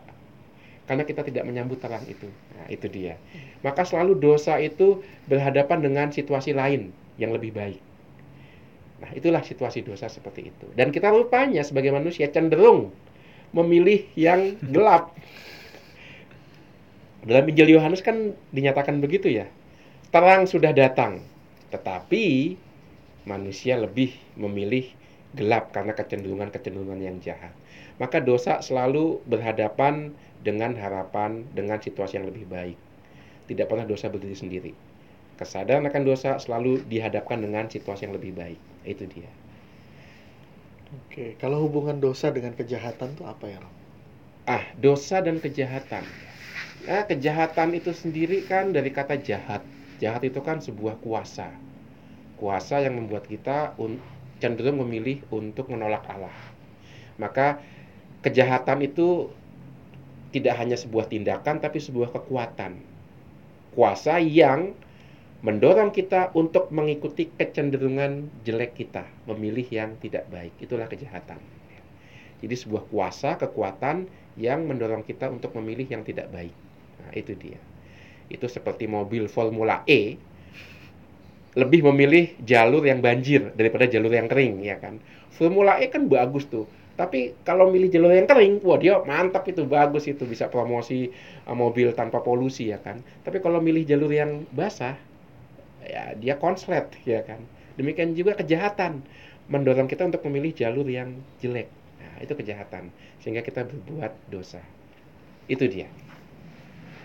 Karena 0.85 1.09
kita 1.09 1.25
tidak 1.25 1.49
menyambut 1.49 1.81
terang 1.81 2.05
itu, 2.05 2.29
nah 2.53 2.69
itu 2.69 2.85
dia. 2.93 3.17
Maka 3.65 3.89
selalu 3.89 4.21
dosa 4.21 4.61
itu 4.61 5.01
berhadapan 5.25 5.81
dengan 5.81 6.07
situasi 6.13 6.53
lain 6.53 6.93
yang 7.17 7.33
lebih 7.33 7.57
baik. 7.57 7.81
Nah 9.01 9.09
itulah 9.17 9.41
situasi 9.41 9.89
dosa 9.89 10.13
seperti 10.13 10.53
itu. 10.53 10.69
Dan 10.77 10.93
kita 10.93 11.17
rupanya 11.17 11.65
sebagai 11.65 11.97
manusia 11.97 12.29
cenderung 12.29 12.93
memilih 13.57 14.05
yang 14.21 14.61
gelap 14.69 15.17
dalam 17.27 17.45
Injil 17.51 17.75
Yohanes 17.75 18.07
kan 18.07 18.39
dinyatakan 18.55 19.03
begitu 19.03 19.27
ya. 19.27 19.51
Terang 20.15 20.47
sudah 20.47 20.71
datang, 20.71 21.27
tetapi 21.75 22.55
manusia 23.27 23.75
lebih 23.75 24.15
memilih 24.39 24.87
gelap 25.35 25.75
karena 25.75 25.93
kecenderungan-kecenderungan 25.99 27.03
yang 27.03 27.19
jahat. 27.19 27.51
Maka 27.99 28.23
dosa 28.23 28.63
selalu 28.63 29.21
berhadapan 29.27 30.15
dengan 30.47 30.79
harapan, 30.79 31.43
dengan 31.51 31.83
situasi 31.83 32.23
yang 32.23 32.31
lebih 32.31 32.47
baik. 32.47 32.79
Tidak 33.51 33.67
pernah 33.67 33.83
dosa 33.83 34.07
berdiri 34.07 34.39
sendiri. 34.39 34.73
Kesadaran 35.37 35.85
akan 35.85 36.03
dosa 36.07 36.39
selalu 36.39 36.87
dihadapkan 36.87 37.43
dengan 37.43 37.67
situasi 37.67 38.09
yang 38.09 38.15
lebih 38.15 38.33
baik. 38.33 38.61
Itu 38.87 39.05
dia. 39.11 39.29
Oke, 40.87 41.35
kalau 41.43 41.67
hubungan 41.67 41.99
dosa 41.99 42.31
dengan 42.31 42.55
kejahatan 42.55 43.19
itu 43.19 43.27
apa 43.27 43.45
ya, 43.51 43.59
Rom? 43.59 43.75
Ah, 44.47 44.65
dosa 44.79 45.19
dan 45.19 45.43
kejahatan. 45.43 46.07
Nah, 46.85 47.09
kejahatan 47.09 47.73
itu 47.73 47.97
sendiri 47.97 48.45
kan 48.45 48.77
dari 48.77 48.93
kata 48.93 49.17
jahat. 49.17 49.65
Jahat 49.97 50.21
itu 50.29 50.45
kan 50.45 50.61
sebuah 50.61 51.01
kuasa. 51.01 51.49
Kuasa 52.37 52.85
yang 52.85 53.01
membuat 53.01 53.25
kita 53.25 53.73
cenderung 54.45 54.85
memilih 54.85 55.25
untuk 55.33 55.73
menolak 55.73 56.05
Allah. 56.13 56.37
Maka 57.17 57.65
kejahatan 58.21 58.85
itu 58.85 59.33
tidak 60.37 60.61
hanya 60.61 60.77
sebuah 60.77 61.09
tindakan 61.09 61.65
tapi 61.65 61.81
sebuah 61.81 62.13
kekuatan. 62.13 62.77
Kuasa 63.73 64.21
yang 64.21 64.77
mendorong 65.41 65.93
kita 65.97 66.33
untuk 66.37 66.69
mengikuti 66.73 67.33
kecenderungan 67.33 68.29
jelek 68.45 68.77
kita, 68.77 69.09
memilih 69.25 69.65
yang 69.73 69.97
tidak 69.97 70.29
baik. 70.29 70.53
Itulah 70.61 70.89
kejahatan. 70.93 71.41
Jadi 72.45 72.53
sebuah 72.53 72.85
kuasa, 72.93 73.41
kekuatan 73.41 74.13
yang 74.37 74.69
mendorong 74.69 75.01
kita 75.09 75.33
untuk 75.33 75.57
memilih 75.57 75.89
yang 75.89 76.05
tidak 76.05 76.29
baik. 76.29 76.66
Nah, 77.03 77.13
itu 77.13 77.33
dia. 77.37 77.61
Itu 78.27 78.51
seperti 78.51 78.91
mobil 78.91 79.31
Formula 79.31 79.87
E 79.87 80.19
lebih 81.57 81.89
memilih 81.89 82.37
jalur 82.45 82.85
yang 82.85 83.01
banjir 83.01 83.57
daripada 83.57 83.89
jalur 83.89 84.13
yang 84.13 84.29
kering, 84.29 84.61
ya 84.61 84.77
kan? 84.77 85.01
Formula 85.33 85.81
E 85.81 85.89
kan 85.89 86.05
bagus 86.05 86.45
tuh. 86.53 86.69
Tapi 86.97 87.37
kalau 87.45 87.69
milih 87.69 87.93
jalur 87.93 88.13
yang 88.13 88.29
kering, 88.29 88.61
wah 88.65 88.81
dia 88.81 89.01
mantap 89.05 89.45
itu, 89.49 89.69
bagus 89.69 90.09
itu 90.09 90.25
bisa 90.25 90.49
promosi 90.49 91.13
uh, 91.45 91.53
mobil 91.53 91.93
tanpa 91.93 92.25
polusi 92.25 92.73
ya 92.73 92.81
kan. 92.81 93.05
Tapi 93.21 93.41
kalau 93.45 93.61
milih 93.61 93.85
jalur 93.85 94.09
yang 94.09 94.49
basah, 94.53 94.97
ya 95.85 96.17
dia 96.17 96.41
konslet 96.41 96.89
ya 97.05 97.21
kan. 97.25 97.41
Demikian 97.77 98.17
juga 98.17 98.37
kejahatan 98.37 99.05
mendorong 99.53 99.89
kita 99.89 100.09
untuk 100.09 100.25
memilih 100.25 100.57
jalur 100.57 100.89
yang 100.89 101.21
jelek. 101.45 101.69
Nah, 102.01 102.17
itu 102.25 102.33
kejahatan 102.33 102.89
sehingga 103.21 103.45
kita 103.45 103.69
berbuat 103.69 104.13
dosa. 104.33 104.65
Itu 105.53 105.69
dia 105.69 105.93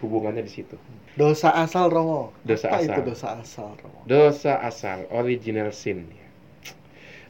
hubungannya 0.02 0.42
di 0.42 0.52
situ. 0.52 0.76
Dosa 1.14 1.54
asal 1.54 1.94
Romo. 1.94 2.34
Dosa 2.42 2.74
Apa 2.74 2.82
asal. 2.82 2.94
itu 2.98 3.02
dosa 3.06 3.28
asal 3.38 3.70
Romo? 3.78 4.00
Dosa 4.10 4.54
asal, 4.60 4.98
original 5.14 5.70
sin. 5.72 6.10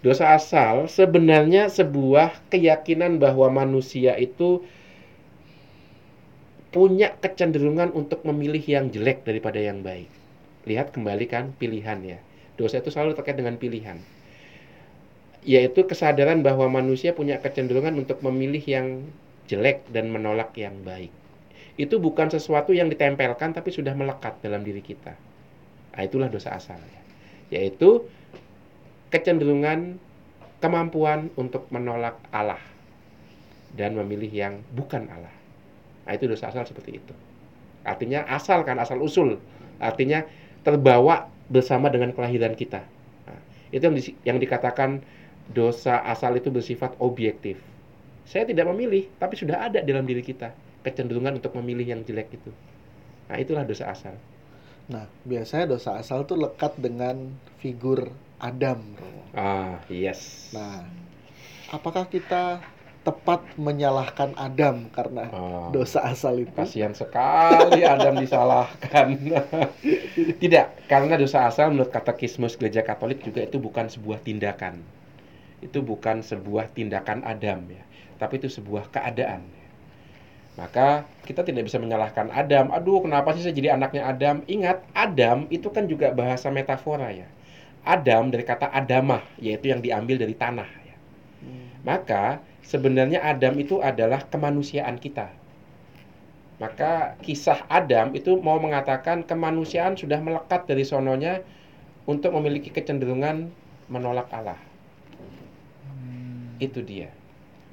Dosa 0.01 0.33
asal 0.33 0.89
sebenarnya 0.89 1.69
sebuah 1.69 2.33
keyakinan 2.49 3.21
bahwa 3.21 3.53
manusia 3.53 4.17
itu 4.17 4.65
punya 6.73 7.13
kecenderungan 7.21 7.93
untuk 7.93 8.25
memilih 8.25 8.63
yang 8.63 8.89
jelek 8.89 9.27
daripada 9.27 9.61
yang 9.61 9.85
baik. 9.85 10.09
Lihat 10.65 10.95
kembali 10.95 11.25
kan 11.29 11.53
pilihan 11.59 11.99
ya. 12.01 12.19
Dosa 12.57 12.81
itu 12.81 12.89
selalu 12.89 13.13
terkait 13.13 13.37
dengan 13.37 13.59
pilihan. 13.61 14.01
Yaitu 15.45 15.85
kesadaran 15.85 16.41
bahwa 16.41 16.69
manusia 16.69 17.13
punya 17.13 17.37
kecenderungan 17.37 17.93
untuk 17.97 18.21
memilih 18.25 18.61
yang 18.65 18.87
jelek 19.45 19.85
dan 19.91 20.09
menolak 20.09 20.53
yang 20.57 20.81
baik 20.81 21.11
itu 21.81 21.97
bukan 21.97 22.29
sesuatu 22.29 22.77
yang 22.77 22.93
ditempelkan 22.93 23.57
tapi 23.57 23.73
sudah 23.73 23.97
melekat 23.97 24.37
dalam 24.45 24.61
diri 24.61 24.85
kita. 24.85 25.17
Nah, 25.97 26.01
itulah 26.05 26.29
dosa 26.29 26.53
asal 26.53 26.77
ya. 26.77 27.01
Yaitu 27.57 28.05
kecenderungan 29.09 29.97
kemampuan 30.61 31.33
untuk 31.33 31.65
menolak 31.73 32.21
Allah 32.29 32.61
dan 33.73 33.97
memilih 33.97 34.29
yang 34.29 34.53
bukan 34.77 35.09
Allah. 35.09 35.33
Nah, 36.05 36.13
itu 36.13 36.29
dosa 36.29 36.53
asal 36.53 36.69
seperti 36.69 37.01
itu. 37.01 37.13
Artinya 37.81 38.29
asal 38.29 38.61
kan 38.61 38.77
asal 38.77 39.01
usul. 39.01 39.41
Artinya 39.81 40.21
terbawa 40.61 41.33
bersama 41.49 41.89
dengan 41.89 42.13
kelahiran 42.13 42.53
kita. 42.53 42.85
Nah, 43.25 43.41
itu 43.73 43.81
yang, 43.81 43.95
di, 43.97 44.03
yang 44.21 44.37
dikatakan 44.37 45.01
dosa 45.49 45.97
asal 46.05 46.37
itu 46.37 46.53
bersifat 46.53 46.93
objektif. 47.01 47.57
Saya 48.29 48.45
tidak 48.45 48.69
memilih, 48.69 49.09
tapi 49.17 49.33
sudah 49.33 49.65
ada 49.65 49.81
dalam 49.81 50.05
diri 50.05 50.21
kita 50.21 50.53
kecenderungan 50.81 51.37
untuk 51.37 51.53
memilih 51.57 51.97
yang 51.97 52.01
jelek 52.01 52.33
itu. 52.35 52.51
Nah, 53.29 53.37
itulah 53.39 53.63
dosa 53.63 53.89
asal. 53.93 54.15
Nah, 54.91 55.07
biasanya 55.23 55.71
dosa 55.77 55.95
asal 55.95 56.27
tuh 56.27 56.35
lekat 56.35 56.75
dengan 56.75 57.31
figur 57.61 58.11
Adam. 58.41 58.81
Ah, 59.31 59.79
yes. 59.87 60.51
Nah, 60.51 60.83
apakah 61.71 62.09
kita 62.09 62.59
tepat 63.01 63.41
menyalahkan 63.57 64.37
Adam 64.37 64.85
karena 64.93 65.25
oh, 65.33 65.73
dosa 65.73 66.05
asal 66.05 66.43
itu? 66.43 66.53
Kasihan 66.53 66.93
sekali 66.93 67.85
Adam 67.85 68.17
disalahkan. 68.19 69.15
Tidak, 70.43 70.65
karena 70.89 71.15
dosa 71.15 71.47
asal 71.47 71.71
menurut 71.71 71.93
katekismus 71.93 72.57
gereja 72.57 72.83
Katolik 72.83 73.21
juga 73.23 73.45
itu 73.45 73.61
bukan 73.61 73.87
sebuah 73.87 74.21
tindakan. 74.25 74.81
Itu 75.61 75.85
bukan 75.85 76.25
sebuah 76.25 76.73
tindakan 76.73 77.21
Adam 77.21 77.69
ya, 77.69 77.83
tapi 78.17 78.41
itu 78.41 78.49
sebuah 78.49 78.89
keadaan 78.89 79.60
maka 80.59 81.07
kita 81.23 81.47
tidak 81.47 81.71
bisa 81.71 81.79
menyalahkan 81.79 82.27
Adam. 82.27 82.75
Aduh, 82.75 82.99
kenapa 82.99 83.31
sih 83.31 83.43
saya 83.43 83.55
jadi 83.55 83.79
anaknya 83.79 84.03
Adam? 84.03 84.43
Ingat, 84.51 84.83
Adam 84.91 85.47
itu 85.47 85.71
kan 85.71 85.87
juga 85.87 86.11
bahasa 86.11 86.51
metafora 86.51 87.07
ya. 87.15 87.27
Adam 87.87 88.29
dari 88.29 88.43
kata 88.45 88.69
Adamah, 88.69 89.23
yaitu 89.41 89.71
yang 89.71 89.81
diambil 89.81 90.19
dari 90.19 90.35
tanah. 90.35 90.69
Ya. 90.85 90.95
Hmm. 91.41 91.65
Maka 91.81 92.23
sebenarnya 92.61 93.23
Adam 93.23 93.57
itu 93.57 93.79
adalah 93.81 94.21
kemanusiaan 94.27 95.01
kita. 95.01 95.31
Maka 96.61 97.17
kisah 97.25 97.65
Adam 97.65 98.13
itu 98.13 98.37
mau 98.37 98.61
mengatakan 98.61 99.25
kemanusiaan 99.25 99.97
sudah 99.97 100.21
melekat 100.21 100.69
dari 100.69 100.85
sononya 100.85 101.41
untuk 102.05 102.37
memiliki 102.37 102.69
kecenderungan 102.69 103.49
menolak 103.89 104.29
Allah. 104.29 104.59
Hmm. 105.89 106.59
Itu 106.61 106.85
dia. 106.85 107.09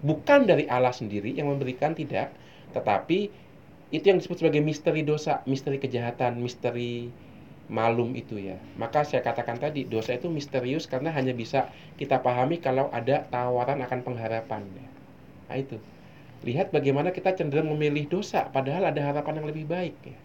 Bukan 0.00 0.46
dari 0.46 0.64
Allah 0.70 0.94
sendiri 0.94 1.34
yang 1.36 1.52
memberikan 1.52 1.92
tidak, 1.92 2.32
tetapi 2.78 3.48
itu 3.88 4.04
yang 4.04 4.22
disebut 4.22 4.44
sebagai 4.44 4.62
misteri 4.62 5.02
dosa, 5.02 5.40
misteri 5.48 5.80
kejahatan, 5.80 6.38
misteri 6.38 7.10
malum 7.68 8.16
itu 8.16 8.40
ya. 8.40 8.56
Maka 8.80 9.04
saya 9.04 9.20
katakan 9.20 9.60
tadi 9.60 9.84
dosa 9.84 10.16
itu 10.16 10.32
misterius 10.32 10.88
karena 10.88 11.12
hanya 11.12 11.36
bisa 11.36 11.68
kita 12.00 12.20
pahami 12.20 12.60
kalau 12.60 12.88
ada 12.92 13.28
tawaran 13.28 13.80
akan 13.84 14.00
pengharapan. 14.04 14.64
Ya. 14.72 14.88
Nah 15.52 15.56
itu. 15.60 15.76
Lihat 16.46 16.70
bagaimana 16.70 17.10
kita 17.10 17.34
cenderung 17.34 17.74
memilih 17.74 18.06
dosa 18.08 18.46
padahal 18.48 18.88
ada 18.88 19.00
harapan 19.02 19.42
yang 19.42 19.48
lebih 19.50 19.66
baik 19.68 19.96
ya. 20.06 20.18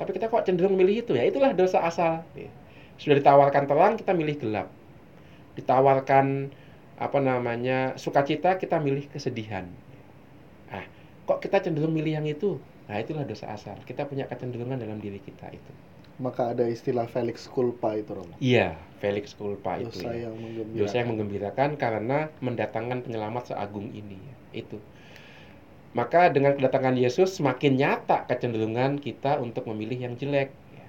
Tapi 0.00 0.10
kita 0.16 0.32
kok 0.32 0.44
cenderung 0.44 0.76
memilih 0.76 1.04
itu 1.04 1.12
ya. 1.16 1.24
Itulah 1.24 1.52
dosa 1.56 1.80
asal. 1.84 2.24
Ya. 2.36 2.52
Sudah 3.00 3.16
ditawarkan 3.20 3.64
terang 3.64 3.94
kita 3.96 4.12
milih 4.12 4.36
gelap. 4.40 4.68
Ditawarkan 5.56 6.52
apa 7.00 7.18
namanya 7.20 7.96
sukacita 7.96 8.60
kita 8.60 8.76
milih 8.76 9.08
kesedihan. 9.08 9.64
Kok 11.30 11.38
kita 11.38 11.62
cenderung 11.62 11.94
milih 11.94 12.18
yang 12.18 12.26
itu? 12.26 12.58
Nah, 12.90 12.98
itulah 12.98 13.22
dosa 13.22 13.54
asal. 13.54 13.78
Kita 13.86 14.02
punya 14.10 14.26
kecenderungan 14.26 14.82
dalam 14.82 14.98
diri 14.98 15.22
kita 15.22 15.46
itu 15.54 15.72
maka 16.20 16.52
ada 16.52 16.68
istilah 16.68 17.08
Felix 17.08 17.48
culpa 17.48 17.96
itu 17.96 18.12
Romo. 18.12 18.36
Iya, 18.38 18.76
Felix 19.00 19.32
culpa 19.32 19.80
dosa 19.80 20.04
itu. 20.04 20.04
Ya. 20.04 20.28
yang 20.28 20.36
menggembirakan. 20.36 20.80
Dosa 20.84 20.94
yang 21.00 21.08
menggembirakan 21.16 21.70
karena 21.80 22.18
mendatangkan 22.44 22.98
penyelamat 23.08 23.42
seagung 23.56 23.88
ini. 23.96 24.20
Ya. 24.20 24.36
Itu. 24.60 24.78
Maka 25.96 26.30
dengan 26.30 26.54
kedatangan 26.54 26.94
Yesus 26.94 27.34
semakin 27.40 27.74
nyata 27.74 28.28
kecenderungan 28.28 29.00
kita 29.00 29.40
untuk 29.40 29.64
memilih 29.72 30.06
yang 30.06 30.14
jelek. 30.20 30.52
Ya. 30.76 30.88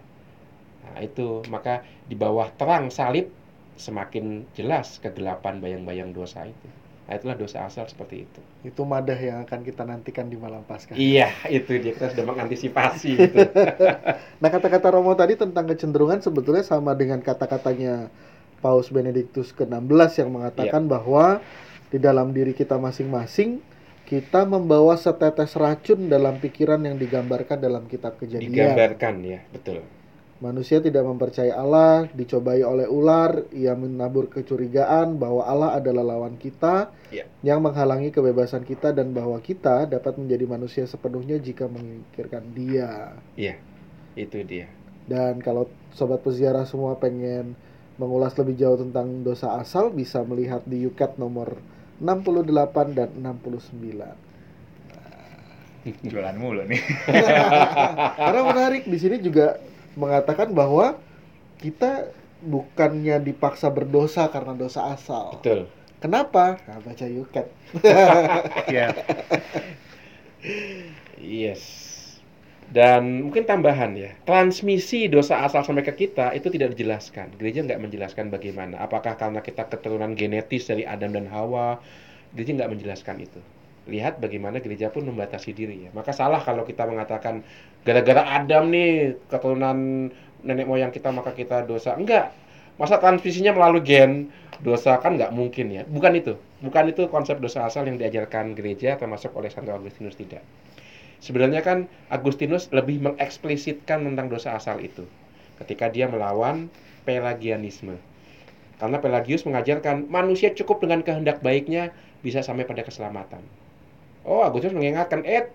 Nah, 0.86 0.98
itu 1.02 1.42
maka 1.48 1.88
di 2.06 2.14
bawah 2.20 2.52
terang 2.60 2.92
salib 2.92 3.32
semakin 3.80 4.46
jelas 4.54 5.00
kegelapan 5.00 5.64
bayang-bayang 5.64 6.12
dosa 6.12 6.44
itu. 6.44 6.68
Nah, 7.10 7.18
itulah 7.20 7.36
dosa 7.36 7.66
asal 7.68 7.90
seperti 7.90 8.24
itu. 8.24 8.40
Itu 8.64 8.88
madah 8.88 9.18
yang 9.18 9.44
akan 9.44 9.66
kita 9.68 9.84
nantikan 9.84 10.32
di 10.32 10.38
malam 10.40 10.64
Paskah. 10.64 10.96
Iya, 10.96 11.34
itu 11.52 11.76
dia 11.82 11.92
kita 11.92 12.14
sudah 12.14 12.26
mengantisipasi 12.30 13.10
itu. 13.28 13.42
nah, 14.40 14.50
kata-kata 14.50 14.96
Romo 14.96 15.12
tadi 15.18 15.36
tentang 15.36 15.68
kecenderungan 15.68 16.24
sebetulnya 16.24 16.64
sama 16.64 16.96
dengan 16.96 17.20
kata-katanya 17.20 18.08
Paus 18.62 18.94
Benediktus 18.94 19.52
ke-16 19.58 20.22
yang 20.22 20.30
mengatakan 20.32 20.86
iya. 20.86 20.92
bahwa 20.94 21.26
di 21.92 21.98
dalam 22.00 22.32
diri 22.32 22.54
kita 22.56 22.78
masing-masing 22.80 23.60
kita 24.06 24.44
membawa 24.44 25.00
setetes 25.00 25.56
racun 25.56 26.12
dalam 26.12 26.36
pikiran 26.38 26.84
yang 26.84 27.00
digambarkan 27.00 27.58
dalam 27.58 27.88
kitab 27.88 28.20
kejadian. 28.20 28.52
Digambarkan 28.52 29.14
ya, 29.24 29.40
betul. 29.56 29.84
Manusia 30.42 30.82
tidak 30.82 31.06
mempercayai 31.06 31.54
Allah, 31.54 32.10
dicobai 32.18 32.66
oleh 32.66 32.90
ular, 32.90 33.46
ia 33.54 33.78
menabur 33.78 34.26
kecurigaan 34.26 35.22
bahwa 35.22 35.46
Allah 35.46 35.78
adalah 35.78 36.02
lawan 36.02 36.34
kita 36.42 36.90
yeah. 37.14 37.30
yang 37.46 37.62
menghalangi 37.62 38.10
kebebasan 38.10 38.66
kita 38.66 38.90
dan 38.90 39.14
bahwa 39.14 39.38
kita 39.38 39.86
dapat 39.86 40.18
menjadi 40.18 40.50
manusia 40.50 40.90
sepenuhnya 40.90 41.38
jika 41.38 41.70
memikirkan 41.70 42.42
Dia. 42.58 43.14
Iya, 43.38 43.54
yeah, 43.54 43.58
itu 44.18 44.42
dia. 44.42 44.66
Dan 45.06 45.46
kalau 45.46 45.70
sobat 45.94 46.26
peziarah 46.26 46.66
semua 46.66 46.98
pengen 46.98 47.54
mengulas 48.02 48.34
lebih 48.34 48.58
jauh 48.58 48.82
tentang 48.82 49.22
dosa 49.22 49.62
asal 49.62 49.94
bisa 49.94 50.26
melihat 50.26 50.66
di 50.66 50.90
Yukat 50.90 51.22
nomor 51.22 51.62
68 52.02 52.98
dan 52.98 53.14
69. 53.14 56.10
Jualan 56.10 56.38
mulu 56.38 56.66
nih. 56.66 56.82
Karena 58.26 58.42
menarik 58.42 58.90
di 58.90 58.98
sini 58.98 59.22
juga 59.22 59.62
mengatakan 59.96 60.52
bahwa 60.56 61.00
kita 61.62 62.10
bukannya 62.42 63.22
dipaksa 63.22 63.70
berdosa 63.70 64.28
karena 64.34 64.58
dosa 64.58 64.92
asal. 64.92 65.38
Betul. 65.38 65.70
Kenapa? 66.02 66.58
Nah, 66.66 66.82
baca 66.82 67.06
Yuket. 67.06 67.48
Iya. 68.74 68.98
yes. 71.22 71.64
Dan 72.72 73.30
mungkin 73.30 73.46
tambahan 73.46 73.94
ya, 73.94 74.18
transmisi 74.26 75.06
dosa 75.06 75.46
asal 75.46 75.62
sampai 75.62 75.86
ke 75.86 75.94
kita 75.94 76.34
itu 76.34 76.50
tidak 76.50 76.74
dijelaskan. 76.74 77.36
Gereja 77.38 77.62
nggak 77.62 77.78
menjelaskan 77.78 78.34
bagaimana. 78.34 78.82
Apakah 78.82 79.20
karena 79.20 79.46
kita 79.46 79.70
keturunan 79.70 80.18
genetis 80.18 80.66
dari 80.66 80.88
Adam 80.88 81.14
dan 81.14 81.30
Hawa? 81.30 81.78
Gereja 82.34 82.58
nggak 82.58 82.72
menjelaskan 82.74 83.22
itu 83.22 83.42
lihat 83.90 84.22
bagaimana 84.22 84.62
gereja 84.62 84.94
pun 84.94 85.08
membatasi 85.10 85.58
diri 85.58 85.88
ya. 85.88 85.90
Maka 85.96 86.14
salah 86.14 86.38
kalau 86.42 86.62
kita 86.62 86.86
mengatakan 86.86 87.42
gara-gara 87.82 88.22
Adam 88.38 88.70
nih 88.70 89.18
keturunan 89.26 90.10
nenek 90.46 90.66
moyang 90.70 90.94
kita 90.94 91.10
maka 91.10 91.34
kita 91.34 91.66
dosa. 91.66 91.98
Enggak. 91.98 92.34
Masa 92.78 92.98
transmisinya 92.98 93.54
melalui 93.54 93.82
gen 93.86 94.30
dosa 94.62 95.02
kan 95.02 95.18
nggak 95.18 95.34
mungkin 95.34 95.74
ya. 95.74 95.84
Bukan 95.90 96.14
itu. 96.14 96.38
Bukan 96.62 96.94
itu 96.94 97.10
konsep 97.10 97.42
dosa 97.42 97.66
asal 97.66 97.90
yang 97.90 97.98
diajarkan 97.98 98.54
gereja 98.54 99.02
termasuk 99.02 99.34
oleh 99.34 99.50
Santo 99.50 99.74
Agustinus 99.74 100.14
tidak. 100.14 100.46
Sebenarnya 101.22 101.62
kan 101.62 101.86
Agustinus 102.10 102.70
lebih 102.74 103.02
mengeksplisitkan 103.02 104.02
tentang 104.06 104.30
dosa 104.30 104.58
asal 104.58 104.82
itu 104.82 105.06
ketika 105.62 105.90
dia 105.90 106.10
melawan 106.10 106.70
Pelagianisme. 107.02 107.98
Karena 108.78 108.98
Pelagius 108.98 109.46
mengajarkan 109.46 110.10
manusia 110.10 110.54
cukup 110.54 110.82
dengan 110.86 111.06
kehendak 111.06 111.42
baiknya 111.46 111.94
bisa 112.26 112.42
sampai 112.46 112.66
pada 112.66 112.82
keselamatan. 112.82 113.42
Oh, 114.22 114.46
Agustinus 114.46 114.78
mengingatkan, 114.78 115.26
eh, 115.26 115.50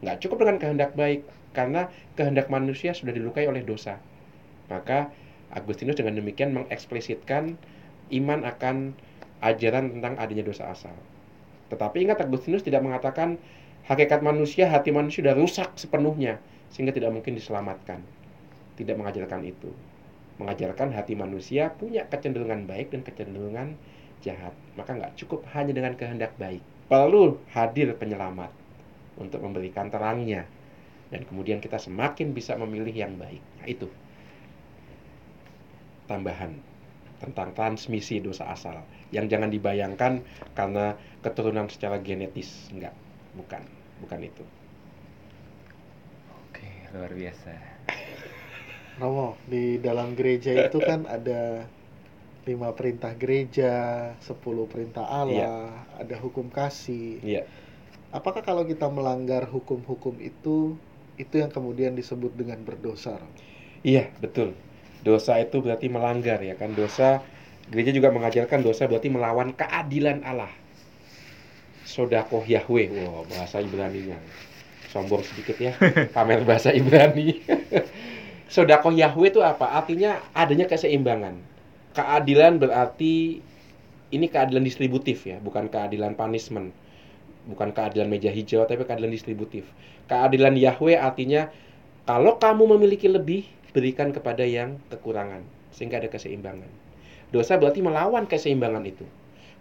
nggak 0.00 0.24
cukup 0.24 0.40
dengan 0.44 0.56
kehendak 0.56 0.96
baik, 0.96 1.28
karena 1.52 1.92
kehendak 2.16 2.48
manusia 2.48 2.96
sudah 2.96 3.12
dilukai 3.12 3.44
oleh 3.44 3.60
dosa. 3.60 4.00
Maka 4.72 5.12
Agustinus 5.52 6.00
dengan 6.00 6.16
demikian 6.16 6.56
mengeksplisitkan 6.56 7.60
iman 8.12 8.40
akan 8.48 8.96
ajaran 9.44 10.00
tentang 10.00 10.16
adanya 10.16 10.48
dosa 10.48 10.72
asal. 10.72 10.96
Tetapi 11.68 12.08
ingat 12.08 12.24
Agustinus 12.24 12.64
tidak 12.64 12.80
mengatakan 12.84 13.36
hakikat 13.84 14.24
manusia, 14.24 14.64
hati 14.68 14.96
manusia 14.96 15.20
sudah 15.20 15.36
rusak 15.36 15.68
sepenuhnya 15.76 16.40
sehingga 16.72 16.96
tidak 16.96 17.12
mungkin 17.12 17.36
diselamatkan. 17.36 18.00
Tidak 18.80 18.96
mengajarkan 18.96 19.44
itu. 19.44 19.72
Mengajarkan 20.40 20.92
hati 20.92 21.16
manusia 21.16 21.72
punya 21.72 22.08
kecenderungan 22.08 22.64
baik 22.64 22.92
dan 22.92 23.04
kecenderungan 23.04 23.76
jahat. 24.20 24.52
Maka 24.76 24.96
nggak 24.96 25.12
cukup 25.20 25.44
hanya 25.52 25.72
dengan 25.72 25.96
kehendak 25.96 26.32
baik 26.36 26.60
perlu 26.86 27.42
hadir 27.50 27.94
penyelamat 27.98 28.50
untuk 29.18 29.42
memberikan 29.42 29.90
terangnya. 29.90 30.46
Dan 31.06 31.22
kemudian 31.22 31.62
kita 31.62 31.78
semakin 31.78 32.34
bisa 32.34 32.58
memilih 32.58 32.90
yang 32.90 33.14
baik. 33.14 33.38
Nah, 33.62 33.66
itu. 33.70 33.86
Tambahan 36.10 36.58
tentang 37.22 37.54
transmisi 37.54 38.18
dosa 38.18 38.50
asal. 38.50 38.82
Yang 39.14 39.38
jangan 39.38 39.50
dibayangkan 39.54 40.12
karena 40.58 40.98
keturunan 41.22 41.70
secara 41.70 42.02
genetis. 42.02 42.70
Enggak. 42.74 42.94
Bukan. 43.38 43.62
Bukan 44.02 44.20
itu. 44.22 44.44
Oke 46.50 46.66
luar 46.90 47.12
biasa. 47.14 47.54
Romo 48.96 49.36
di 49.44 49.76
dalam 49.76 50.16
gereja 50.16 50.56
itu 50.56 50.80
kan 50.80 51.04
ada 51.04 51.68
lima 52.46 52.70
perintah 52.70 53.10
gereja, 53.18 53.74
sepuluh 54.22 54.70
perintah 54.70 55.02
Allah, 55.02 55.66
yeah. 55.66 55.98
ada 55.98 56.14
hukum 56.22 56.46
kasih. 56.46 57.18
Yeah. 57.26 57.44
Apakah 58.14 58.46
kalau 58.46 58.62
kita 58.62 58.86
melanggar 58.86 59.50
hukum-hukum 59.50 60.14
itu, 60.22 60.78
itu 61.18 61.34
yang 61.34 61.50
kemudian 61.50 61.98
disebut 61.98 62.38
dengan 62.38 62.62
berdosa? 62.62 63.18
Iya, 63.82 64.14
betul. 64.22 64.54
Dosa 65.02 65.42
itu 65.42 65.58
berarti 65.58 65.90
melanggar 65.90 66.38
ya 66.38 66.54
kan. 66.54 66.70
Dosa, 66.70 67.18
gereja 67.66 67.90
juga 67.90 68.14
mengajarkan 68.14 68.62
dosa 68.62 68.86
berarti 68.86 69.10
melawan 69.10 69.50
keadilan 69.50 70.22
Allah. 70.22 70.50
Sodakoh 71.82 72.46
Yahweh, 72.46 72.94
wow, 72.94 73.26
bahasa 73.26 73.58
Ibrani-nya. 73.58 74.22
Sombong 74.94 75.26
sedikit 75.26 75.58
ya, 75.58 75.74
pamer 76.14 76.46
bahasa 76.46 76.70
Ibrani. 76.70 77.42
Sodakoh 78.54 78.94
Yahweh 78.94 79.34
itu 79.34 79.42
apa? 79.42 79.74
Artinya 79.74 80.22
adanya 80.30 80.70
keseimbangan 80.70 81.55
keadilan 81.96 82.60
berarti 82.60 83.40
ini 84.12 84.26
keadilan 84.28 84.62
distributif 84.62 85.24
ya, 85.24 85.40
bukan 85.40 85.72
keadilan 85.72 86.12
punishment. 86.12 86.70
Bukan 87.46 87.72
keadilan 87.72 88.10
meja 88.10 88.28
hijau, 88.28 88.66
tapi 88.68 88.84
keadilan 88.84 89.10
distributif. 89.10 89.64
Keadilan 90.10 90.58
Yahweh 90.58 90.98
artinya 90.98 91.48
kalau 92.04 92.38
kamu 92.38 92.76
memiliki 92.78 93.08
lebih, 93.08 93.48
berikan 93.74 94.12
kepada 94.14 94.44
yang 94.46 94.78
kekurangan, 94.92 95.42
sehingga 95.74 95.98
ada 95.98 96.10
keseimbangan. 96.10 96.68
Dosa 97.34 97.58
berarti 97.58 97.82
melawan 97.82 98.28
keseimbangan 98.28 98.82
itu. 98.86 99.02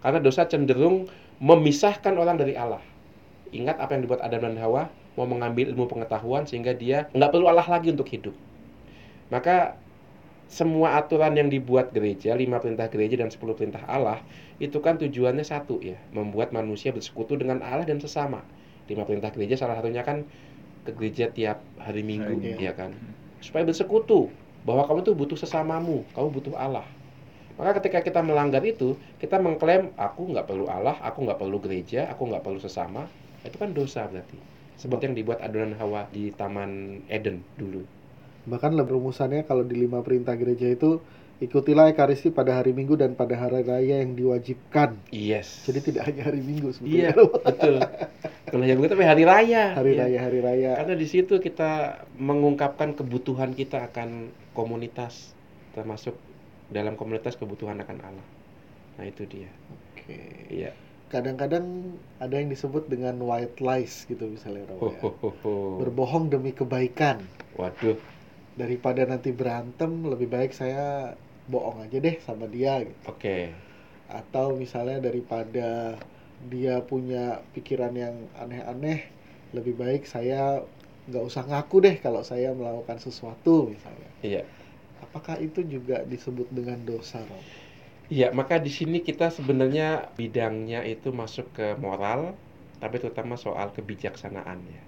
Karena 0.02 0.22
dosa 0.22 0.46
cenderung 0.46 1.10
memisahkan 1.42 2.14
orang 2.14 2.38
dari 2.38 2.54
Allah. 2.54 2.82
Ingat 3.50 3.82
apa 3.82 3.98
yang 3.98 4.06
dibuat 4.06 4.22
Adam 4.22 4.46
dan 4.46 4.58
Hawa, 4.62 4.90
mau 5.18 5.26
mengambil 5.26 5.72
ilmu 5.74 5.90
pengetahuan 5.90 6.46
sehingga 6.46 6.76
dia 6.76 7.10
nggak 7.16 7.32
perlu 7.34 7.50
Allah 7.50 7.66
lagi 7.66 7.90
untuk 7.90 8.06
hidup. 8.12 8.36
Maka 9.34 9.80
semua 10.46 11.02
aturan 11.02 11.34
yang 11.34 11.50
dibuat 11.50 11.90
gereja, 11.92 12.38
lima 12.38 12.62
perintah 12.62 12.86
gereja 12.88 13.18
dan 13.18 13.34
sepuluh 13.34 13.58
perintah 13.58 13.82
Allah, 13.90 14.22
itu 14.62 14.78
kan 14.80 14.96
tujuannya 15.02 15.42
satu 15.42 15.82
ya, 15.82 15.98
membuat 16.14 16.54
manusia 16.54 16.94
bersekutu 16.94 17.36
dengan 17.36 17.66
Allah 17.66 17.84
dan 17.84 17.98
sesama. 17.98 18.46
Lima 18.86 19.04
perintah 19.04 19.34
gereja 19.34 19.58
salah 19.58 19.82
satunya 19.82 20.06
kan 20.06 20.22
ke 20.86 20.94
gereja 20.94 21.34
tiap 21.34 21.66
hari 21.82 22.06
Minggu, 22.06 22.38
okay. 22.38 22.62
ya 22.62 22.78
kan, 22.78 22.94
supaya 23.42 23.66
bersekutu 23.66 24.30
bahwa 24.66 24.86
kamu 24.86 25.02
tuh 25.02 25.16
butuh 25.18 25.38
sesamamu, 25.38 26.06
kamu 26.14 26.28
butuh 26.30 26.54
Allah. 26.54 26.86
Maka 27.56 27.80
ketika 27.82 28.04
kita 28.04 28.20
melanggar 28.22 28.62
itu, 28.62 29.00
kita 29.18 29.40
mengklaim 29.42 29.90
aku 29.98 30.30
nggak 30.30 30.46
perlu 30.46 30.70
Allah, 30.70 31.00
aku 31.02 31.26
nggak 31.26 31.40
perlu 31.40 31.58
gereja, 31.58 32.06
aku 32.12 32.28
nggak 32.28 32.44
perlu 32.44 32.60
sesama, 32.62 33.10
itu 33.42 33.56
kan 33.58 33.72
dosa 33.72 34.06
berarti. 34.06 34.38
Seperti 34.76 35.08
yang 35.08 35.16
dibuat 35.16 35.40
adonan 35.40 35.74
Hawa 35.80 36.06
di 36.12 36.36
Taman 36.36 37.00
Eden 37.08 37.42
dulu. 37.56 37.88
Bahkan 38.46 38.78
lebih 38.78 38.98
rumusannya 38.98 39.44
kalau 39.44 39.66
di 39.66 39.76
lima 39.76 40.02
perintah 40.02 40.34
gereja 40.34 40.70
itu 40.70 41.02
ikutilah 41.36 41.92
ekaristi 41.92 42.32
pada 42.32 42.56
hari 42.56 42.72
Minggu 42.72 42.96
dan 42.96 43.12
pada 43.12 43.36
hari 43.36 43.60
raya 43.62 44.00
yang 44.00 44.16
diwajibkan. 44.16 44.96
Yes. 45.12 45.68
Jadi 45.68 45.92
tidak 45.92 46.08
hanya 46.08 46.32
hari 46.32 46.40
Minggu 46.40 46.72
Iya, 46.80 47.12
sebetulnya. 47.12 47.12
betul. 47.44 47.76
Kalau 48.48 48.64
yang 48.64 48.78
begitu 48.80 48.94
tapi 48.96 49.04
hari 49.04 49.24
raya. 49.28 49.76
hari 49.76 49.92
Iya. 49.98 50.02
raya 50.08 50.20
hari 50.24 50.40
raya. 50.40 50.72
Karena 50.80 50.96
di 50.96 51.08
situ 51.10 51.44
kita 51.44 51.72
mengungkapkan 52.16 52.96
kebutuhan 52.96 53.52
kita 53.52 53.92
akan 53.92 54.32
komunitas, 54.56 55.36
termasuk 55.76 56.16
dalam 56.72 56.96
komunitas 56.96 57.36
kebutuhan 57.36 57.84
akan 57.84 57.98
Allah. 58.00 58.28
Nah 58.96 59.04
itu 59.04 59.28
dia. 59.28 59.52
Oke. 59.92 60.48
Iya. 60.48 60.72
Kadang-kadang 61.06 61.96
ada 62.18 62.34
yang 62.34 62.48
disebut 62.48 62.88
dengan 62.88 63.20
white 63.22 63.60
lies 63.60 64.08
gitu 64.08 64.26
misalnya 64.26 64.66
Romo 64.72 64.88
ya. 64.90 65.04
Hohoho. 65.04 65.84
Berbohong 65.84 66.32
demi 66.32 66.56
kebaikan. 66.56 67.22
Waduh. 67.60 68.00
Daripada 68.56 69.02
nanti 69.12 69.30
berantem 69.36 69.92
lebih 70.12 70.28
baik 70.32 70.52
saya 70.56 71.12
bohong 71.52 71.86
aja 71.86 71.98
deh 72.02 72.16
sama 72.24 72.46
dia 72.50 72.82
gitu. 72.82 73.04
Oke. 73.12 73.54
atau 74.06 74.54
misalnya 74.54 75.02
daripada 75.02 75.98
dia 76.54 76.78
punya 76.86 77.42
pikiran 77.58 77.94
yang 77.98 78.16
aneh-aneh 78.38 79.02
lebih 79.56 79.74
baik 79.74 80.06
saya 80.06 80.62
nggak 81.10 81.26
usah 81.26 81.44
ngaku 81.50 81.78
deh 81.86 81.96
kalau 82.06 82.22
saya 82.22 82.54
melakukan 82.54 82.98
sesuatu 83.02 83.66
misalnya 83.74 84.10
Iya. 84.22 84.42
apakah 85.02 85.42
itu 85.42 85.66
juga 85.66 86.06
disebut 86.06 86.48
dengan 86.54 86.86
dosa 86.86 87.26
Rob? 87.26 87.42
Iya, 88.14 88.30
maka 88.40 88.62
di 88.62 88.70
sini 88.70 89.02
kita 89.02 89.34
sebenarnya 89.34 90.14
bidangnya 90.14 90.86
itu 90.86 91.10
masuk 91.10 91.50
ke 91.58 91.74
moral, 91.82 92.38
tapi 92.78 93.02
terutama 93.02 93.34
soal 93.34 93.74
kebijaksanaan 93.74 94.62
ya. 94.70 94.85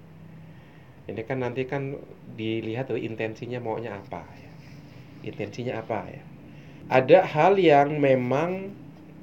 Ini 1.08 1.22
kan 1.24 1.40
nanti 1.40 1.64
kan 1.64 1.96
dilihat 2.36 2.92
dari 2.92 3.08
intensinya 3.08 3.64
maunya 3.64 3.96
apa 3.96 4.28
ya. 4.28 4.52
Intensinya 5.24 5.80
apa 5.80 6.04
ya. 6.12 6.24
Ada 6.88 7.24
hal 7.24 7.60
yang 7.60 8.00
memang 8.00 8.76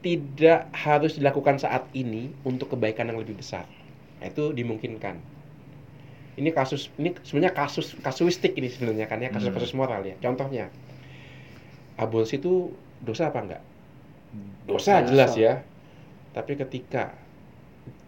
tidak 0.05 0.68
harus 0.77 1.16
dilakukan 1.16 1.57
saat 1.57 1.88
ini 1.97 2.29
untuk 2.44 2.77
kebaikan 2.77 3.09
yang 3.09 3.20
lebih 3.20 3.40
besar. 3.40 3.64
Nah, 4.20 4.29
itu 4.29 4.53
dimungkinkan. 4.53 5.16
Ini 6.35 6.51
kasus 6.51 6.92
ini 7.01 7.14
sebenarnya 7.25 7.55
kasus 7.57 7.94
kasuistik 8.01 8.53
ini 8.59 8.68
sebenarnya 8.68 9.07
kan 9.07 9.23
ya 9.23 9.33
kasus-kasus 9.33 9.73
moral 9.73 10.05
ya. 10.05 10.16
Contohnya 10.20 10.68
aborsi 11.97 12.42
itu 12.42 12.75
dosa 13.01 13.31
apa 13.31 13.40
enggak? 13.44 13.62
dosa 14.66 15.01
Dosa. 15.01 15.09
jelas 15.09 15.33
ya. 15.38 15.62
Tapi 16.35 16.59
ketika 16.59 17.14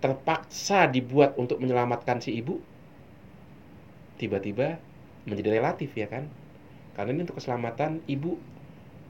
terpaksa 0.02 0.90
dibuat 0.90 1.38
untuk 1.38 1.62
menyelamatkan 1.62 2.18
si 2.18 2.34
ibu, 2.34 2.58
tiba-tiba 4.16 4.80
menjadi 5.28 5.60
relatif 5.60 5.92
ya 5.96 6.08
kan? 6.08 6.28
Karena 6.96 7.12
ini 7.12 7.28
untuk 7.28 7.38
keselamatan 7.40 8.00
ibu 8.08 8.40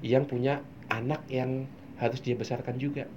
yang 0.02 0.26
punya 0.26 0.60
anak 0.90 1.22
yang 1.30 1.70
harus 1.96 2.20
dia 2.20 2.36
besarkan 2.36 2.76
juga. 2.76 3.08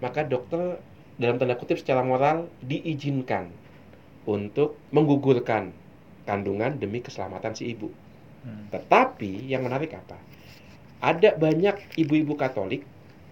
Maka 0.00 0.24
dokter 0.24 0.78
dalam 1.16 1.40
tanda 1.40 1.56
kutip 1.56 1.80
secara 1.80 2.04
moral 2.04 2.48
diizinkan 2.64 3.48
untuk 4.28 4.76
menggugurkan 4.92 5.72
kandungan 6.28 6.76
demi 6.76 7.00
keselamatan 7.00 7.54
si 7.56 7.72
ibu. 7.72 7.88
Hmm. 8.44 8.68
Tetapi 8.70 9.48
yang 9.48 9.64
menarik 9.64 9.94
apa? 9.94 10.18
Ada 11.00 11.36
banyak 11.36 11.98
ibu-ibu 12.00 12.34
Katolik 12.34 12.82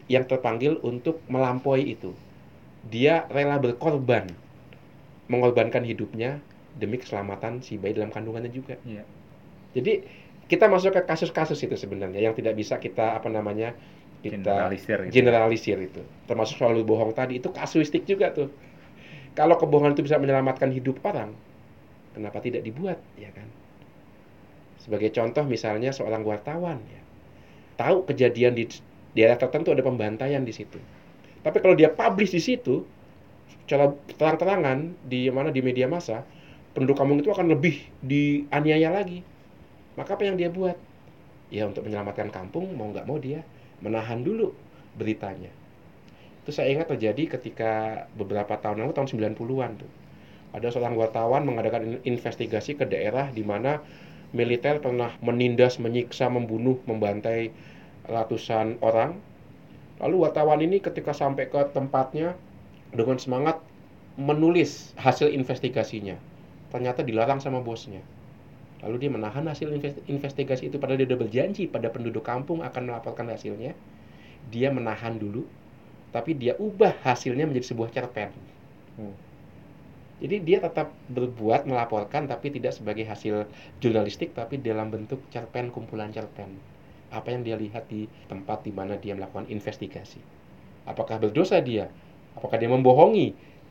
yang 0.07 0.28
terpanggil 0.28 0.78
untuk 0.85 1.20
melampaui 1.26 1.96
itu. 1.96 2.12
Dia 2.88 3.24
rela 3.33 3.57
berkorban, 3.57 4.28
mengorbankan 5.33 5.83
hidupnya 5.83 6.44
demi 6.79 6.99
keselamatan 6.99 7.63
si 7.63 7.79
bayi 7.79 7.95
dalam 7.95 8.11
kandungannya 8.11 8.51
juga. 8.51 8.75
Iya. 8.83 9.07
Jadi 9.75 10.07
kita 10.47 10.69
masuk 10.69 10.95
ke 10.95 11.03
kasus-kasus 11.09 11.59
itu 11.65 11.75
sebenarnya 11.75 12.21
yang 12.21 12.35
tidak 12.37 12.55
bisa 12.55 12.77
kita 12.77 13.17
apa 13.17 13.33
namanya 13.33 13.73
kita 14.25 14.41
Generalisir 14.41 14.99
gitu. 15.05 15.13
generalisir 15.13 15.79
itu. 15.81 16.03
Termasuk 16.25 16.57
selalu 16.57 16.81
bohong 16.85 17.13
tadi 17.13 17.41
itu 17.41 17.53
kasuistik 17.53 18.09
juga 18.09 18.33
tuh. 18.33 18.49
Kalau 19.35 19.59
kebohongan 19.59 19.99
itu 19.99 20.07
bisa 20.07 20.17
menyelamatkan 20.17 20.71
hidup 20.71 21.03
orang, 21.03 21.35
kenapa 22.15 22.39
tidak 22.39 22.63
dibuat, 22.63 23.03
ya 23.19 23.29
kan? 23.35 23.51
Sebagai 24.79 25.11
contoh 25.11 25.43
misalnya 25.45 25.91
seorang 25.91 26.23
wartawan 26.23 26.79
ya. 26.87 27.03
Tahu 27.75 28.07
kejadian 28.07 28.55
di 28.55 28.71
daerah 29.19 29.35
tertentu 29.35 29.75
ada 29.75 29.83
pembantaian 29.83 30.41
di 30.47 30.55
situ. 30.55 30.79
Tapi 31.43 31.59
kalau 31.59 31.75
dia 31.75 31.91
publish 31.91 32.33
di 32.33 32.41
situ 32.41 32.87
secara 33.65 33.93
terang-terangan 34.17 34.95
di 35.05 35.29
mana 35.29 35.51
di 35.51 35.61
media 35.61 35.91
massa, 35.91 36.23
penduduk 36.75 36.99
kampung 36.99 37.23
itu 37.23 37.31
akan 37.31 37.55
lebih 37.55 37.87
dianiaya 38.03 38.91
lagi. 38.91 39.23
Maka 39.95 40.19
apa 40.19 40.27
yang 40.27 40.37
dia 40.37 40.51
buat? 40.51 40.77
Ya 41.55 41.71
untuk 41.71 41.87
menyelamatkan 41.87 42.35
kampung 42.35 42.75
mau 42.75 42.91
nggak 42.91 43.07
mau 43.07 43.19
dia 43.23 43.47
menahan 43.79 44.21
dulu 44.27 44.51
beritanya. 44.99 45.51
Itu 46.43 46.51
saya 46.53 46.75
ingat 46.75 46.91
terjadi 46.93 47.39
ketika 47.39 48.05
beberapa 48.19 48.59
tahun 48.59 48.85
lalu 48.85 48.93
tahun 48.93 49.09
90-an 49.09 49.81
tuh. 49.81 49.91
Ada 50.55 50.75
seorang 50.75 50.95
wartawan 50.99 51.47
mengadakan 51.47 51.99
in- 51.99 52.03
investigasi 52.15 52.77
ke 52.79 52.85
daerah 52.87 53.31
di 53.31 53.43
mana 53.43 53.81
militer 54.35 54.83
pernah 54.83 55.15
menindas, 55.23 55.79
menyiksa, 55.79 56.27
membunuh, 56.27 56.79
membantai 56.91 57.55
ratusan 58.11 58.83
orang. 58.83 59.15
Lalu 60.03 60.17
wartawan 60.27 60.61
ini 60.61 60.83
ketika 60.83 61.15
sampai 61.15 61.47
ke 61.49 61.71
tempatnya 61.71 62.35
dengan 62.91 63.17
semangat 63.17 63.63
menulis 64.19 64.95
hasil 64.99 65.31
investigasinya. 65.31 66.19
Ternyata 66.75 67.01
dilarang 67.09 67.41
sama 67.45 67.61
bosnya. 67.69 68.03
Lalu 68.85 68.97
dia 69.03 69.11
menahan 69.17 69.45
hasil 69.53 69.69
invest- 69.77 70.05
investigasi 70.15 70.65
itu 70.71 70.77
padahal 70.83 70.99
dia 71.01 71.09
sudah 71.09 71.21
berjanji 71.25 71.65
pada 71.75 71.89
penduduk 71.95 72.25
kampung 72.31 72.61
akan 72.69 72.83
melaporkan 72.91 73.27
hasilnya. 73.35 73.73
Dia 74.55 74.69
menahan 74.79 75.15
dulu, 75.23 75.43
tapi 76.15 76.33
dia 76.43 76.55
ubah 76.69 76.95
hasilnya 77.07 77.45
menjadi 77.49 77.67
sebuah 77.73 77.91
cerpen. 77.97 78.31
Hmm. 78.99 79.15
Jadi 80.23 80.37
dia 80.47 80.59
tetap 80.63 80.89
berbuat 81.11 81.67
melaporkan 81.71 82.25
tapi 82.33 82.49
tidak 82.55 82.73
sebagai 82.79 83.05
hasil 83.13 83.51
jurnalistik 83.83 84.31
tapi 84.39 84.55
dalam 84.63 84.89
bentuk 84.95 85.21
cerpen 85.35 85.67
kumpulan 85.75 86.11
cerpen. 86.17 86.51
Apa 87.19 87.29
yang 87.35 87.43
dia 87.47 87.57
lihat 87.59 87.85
di 87.93 88.03
tempat 88.31 88.59
di 88.67 88.73
mana 88.79 88.95
dia 88.99 89.15
melakukan 89.19 89.47
investigasi. 89.51 90.23
Apakah 90.87 91.17
berdosa 91.23 91.59
dia? 91.63 91.87
Apakah 92.39 92.57
dia 92.61 92.71
membohongi 92.71 93.27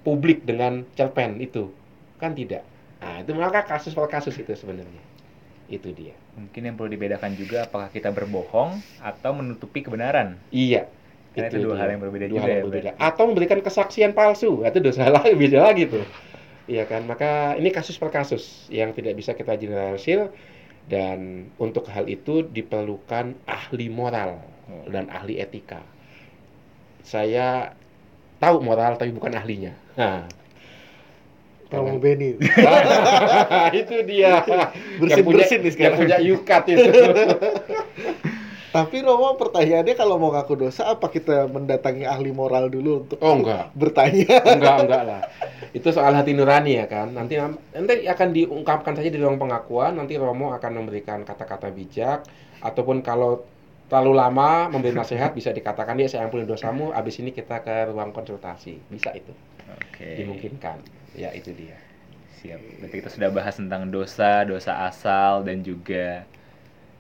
publik 0.06 0.44
dengan 0.50 0.74
cerpen 0.98 1.40
itu? 1.48 1.64
Kan 2.22 2.36
tidak. 2.40 2.64
Nah, 3.04 3.20
itu 3.20 3.32
maka 3.36 3.68
kasus 3.68 3.92
per 3.92 4.08
kasus 4.08 4.32
itu 4.34 4.56
sebenarnya. 4.56 5.04
Itu 5.68 5.92
dia. 5.92 6.16
Mungkin 6.40 6.62
yang 6.64 6.76
perlu 6.80 6.88
dibedakan 6.90 7.36
juga 7.36 7.68
apakah 7.68 7.92
kita 7.92 8.10
berbohong 8.10 8.80
atau 9.04 9.32
menutupi 9.36 9.84
kebenaran. 9.84 10.40
Iya. 10.50 10.88
Karena 11.34 11.50
itu 11.50 11.66
dua 11.66 11.76
dia. 11.76 11.82
hal 11.84 11.90
yang 11.98 12.02
berbeda 12.02 12.26
Dua 12.30 12.32
juga 12.32 12.42
hal 12.42 12.48
ya, 12.48 12.54
yang 12.56 12.66
berbeda. 12.70 12.90
berarti. 12.96 13.04
Atau 13.12 13.24
memberikan 13.28 13.60
kesaksian 13.60 14.12
palsu, 14.14 14.64
itu 14.64 14.80
dosa 14.80 15.10
lagi 15.16 15.34
beda 15.36 15.60
lagi 15.68 15.84
tuh. 15.92 16.06
Iya 16.64 16.88
kan? 16.88 17.04
Maka 17.04 17.60
ini 17.60 17.68
kasus 17.70 18.00
per 18.00 18.08
kasus 18.08 18.72
yang 18.72 18.96
tidak 18.96 19.20
bisa 19.20 19.36
kita 19.36 19.60
generalisir 19.60 20.32
dan 20.88 21.50
untuk 21.60 21.90
hal 21.92 22.08
itu 22.08 22.48
diperlukan 22.48 23.36
ahli 23.44 23.92
moral 23.92 24.40
Oh. 24.64 24.88
dan 24.88 25.12
ahli 25.12 25.44
etika. 25.44 25.84
Saya 27.04 27.76
tahu 28.40 28.64
moral 28.64 28.96
tapi 28.96 29.12
bukan 29.12 29.36
ahlinya. 29.36 29.76
Nah, 30.00 30.24
Jangan- 31.74 32.00
Beni 32.00 32.30
itu 33.82 33.96
dia. 34.06 34.46
Bersin-bersin 34.98 35.58
nih 35.58 35.66
yang 35.66 35.74
sekarang. 35.74 35.98
punya 35.98 36.18
yukat 36.20 36.64
itu. 36.70 36.90
tapi 38.74 39.06
Romo 39.06 39.38
pertanyaannya 39.38 39.94
kalau 39.94 40.18
mau 40.18 40.34
ngaku 40.34 40.58
dosa 40.58 40.90
apa 40.90 41.06
kita 41.06 41.46
mendatangi 41.46 42.10
ahli 42.10 42.34
moral 42.34 42.74
dulu 42.74 43.06
untuk 43.06 43.22
Oh 43.22 43.38
enggak. 43.38 43.70
bertanya 43.78 44.42
enggak 44.42 44.76
enggak 44.82 45.04
lah 45.06 45.22
itu 45.78 45.86
soal 45.94 46.10
hati 46.10 46.34
nurani 46.34 46.82
ya 46.82 46.90
kan 46.90 47.14
nanti 47.14 47.38
nanti 47.38 47.94
akan 48.04 48.34
diungkapkan 48.34 48.98
saja 48.98 49.14
di 49.14 49.22
ruang 49.22 49.38
pengakuan 49.38 49.94
nanti 49.94 50.18
Romo 50.18 50.58
akan 50.58 50.72
memberikan 50.74 51.22
kata-kata 51.22 51.70
bijak 51.70 52.26
ataupun 52.66 53.06
kalau 53.06 53.46
terlalu 53.94 54.18
lama 54.18 54.74
memberi 54.74 54.98
nasihat 54.98 55.38
bisa 55.38 55.54
dikatakan 55.54 55.94
dia 55.94 56.10
saya 56.10 56.26
ampuni 56.26 56.50
dosamu 56.50 56.90
abis 56.90 57.22
ini 57.22 57.30
kita 57.30 57.62
ke 57.62 57.94
ruang 57.94 58.10
konsultasi 58.10 58.82
bisa 58.90 59.14
itu 59.14 59.30
Oke. 59.70 60.18
dimungkinkan 60.18 60.82
ya 61.14 61.30
itu 61.38 61.54
dia 61.54 61.78
Siap. 62.42 62.60
Berarti 62.84 62.96
kita 63.00 63.08
sudah 63.14 63.30
bahas 63.32 63.56
tentang 63.56 63.88
dosa, 63.88 64.44
dosa 64.44 64.84
asal 64.84 65.48
dan 65.48 65.64
juga 65.64 66.28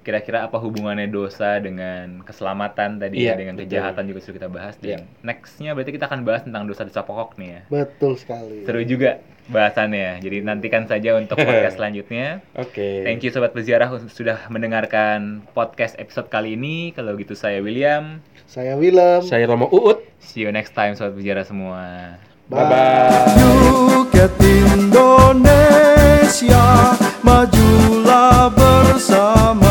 kira-kira 0.03 0.43
apa 0.43 0.59
hubungannya 0.59 1.07
dosa 1.07 1.57
dengan 1.57 2.21
keselamatan 2.21 2.99
tadi 2.99 3.15
ya, 3.17 3.31
Iya, 3.31 3.33
dengan 3.33 3.55
betul. 3.55 3.65
kejahatan 3.71 4.03
juga 4.05 4.19
sudah 4.19 4.35
kita 4.35 4.47
bahas. 4.47 4.75
Dan 4.77 5.07
nextnya 5.21 5.71
berarti 5.71 5.91
kita 5.91 6.05
akan 6.05 6.21
bahas 6.21 6.43
tentang 6.43 6.67
dosa-dosa 6.67 7.01
pokok 7.01 7.35
nih 7.35 7.49
ya. 7.49 7.61
betul 7.67 8.13
sekali 8.13 8.61
Seru 8.63 8.83
juga 8.83 9.17
bahasannya. 9.45 10.19
Jadi 10.19 10.37
nantikan 10.39 10.83
saja 10.85 11.15
untuk 11.15 11.39
podcast 11.41 11.75
selanjutnya. 11.75 12.43
oke 12.53 13.03
Thank 13.03 13.23
you 13.23 13.31
sobat 13.31 13.51
berziarah 13.51 13.87
sudah 14.05 14.43
mendengarkan 14.47 15.47
podcast 15.51 15.95
episode 15.97 16.27
kali 16.27 16.53
ini. 16.53 16.91
Kalau 16.91 17.15
gitu 17.15 17.33
saya 17.33 17.59
William. 17.59 18.19
saya 18.43 18.75
Willem 18.75 19.23
saya 19.23 19.47
Romo 19.47 19.65
Uut 19.67 20.03
See 20.19 20.43
you 20.43 20.51
next 20.51 20.71
time 20.71 20.93
sobat 20.93 21.15
berziarah 21.15 21.41
semua. 21.41 22.15
bye 22.51 22.59
bye 22.61 23.23
Indonesia 25.33 26.63
Majulah 27.23 28.51
bersama 28.51 29.62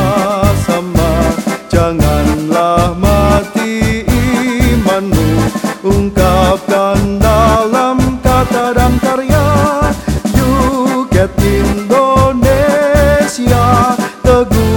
Janganlah 2.32 2.96
mati 2.96 4.08
imanmu 4.08 5.52
Ungkapkan 5.84 7.20
dalam 7.20 8.00
kata 8.24 8.72
dan 8.72 8.96
karya. 9.04 9.44
Yuket 10.32 11.28
Indonesia 11.44 12.00
Teguh. 14.24 14.71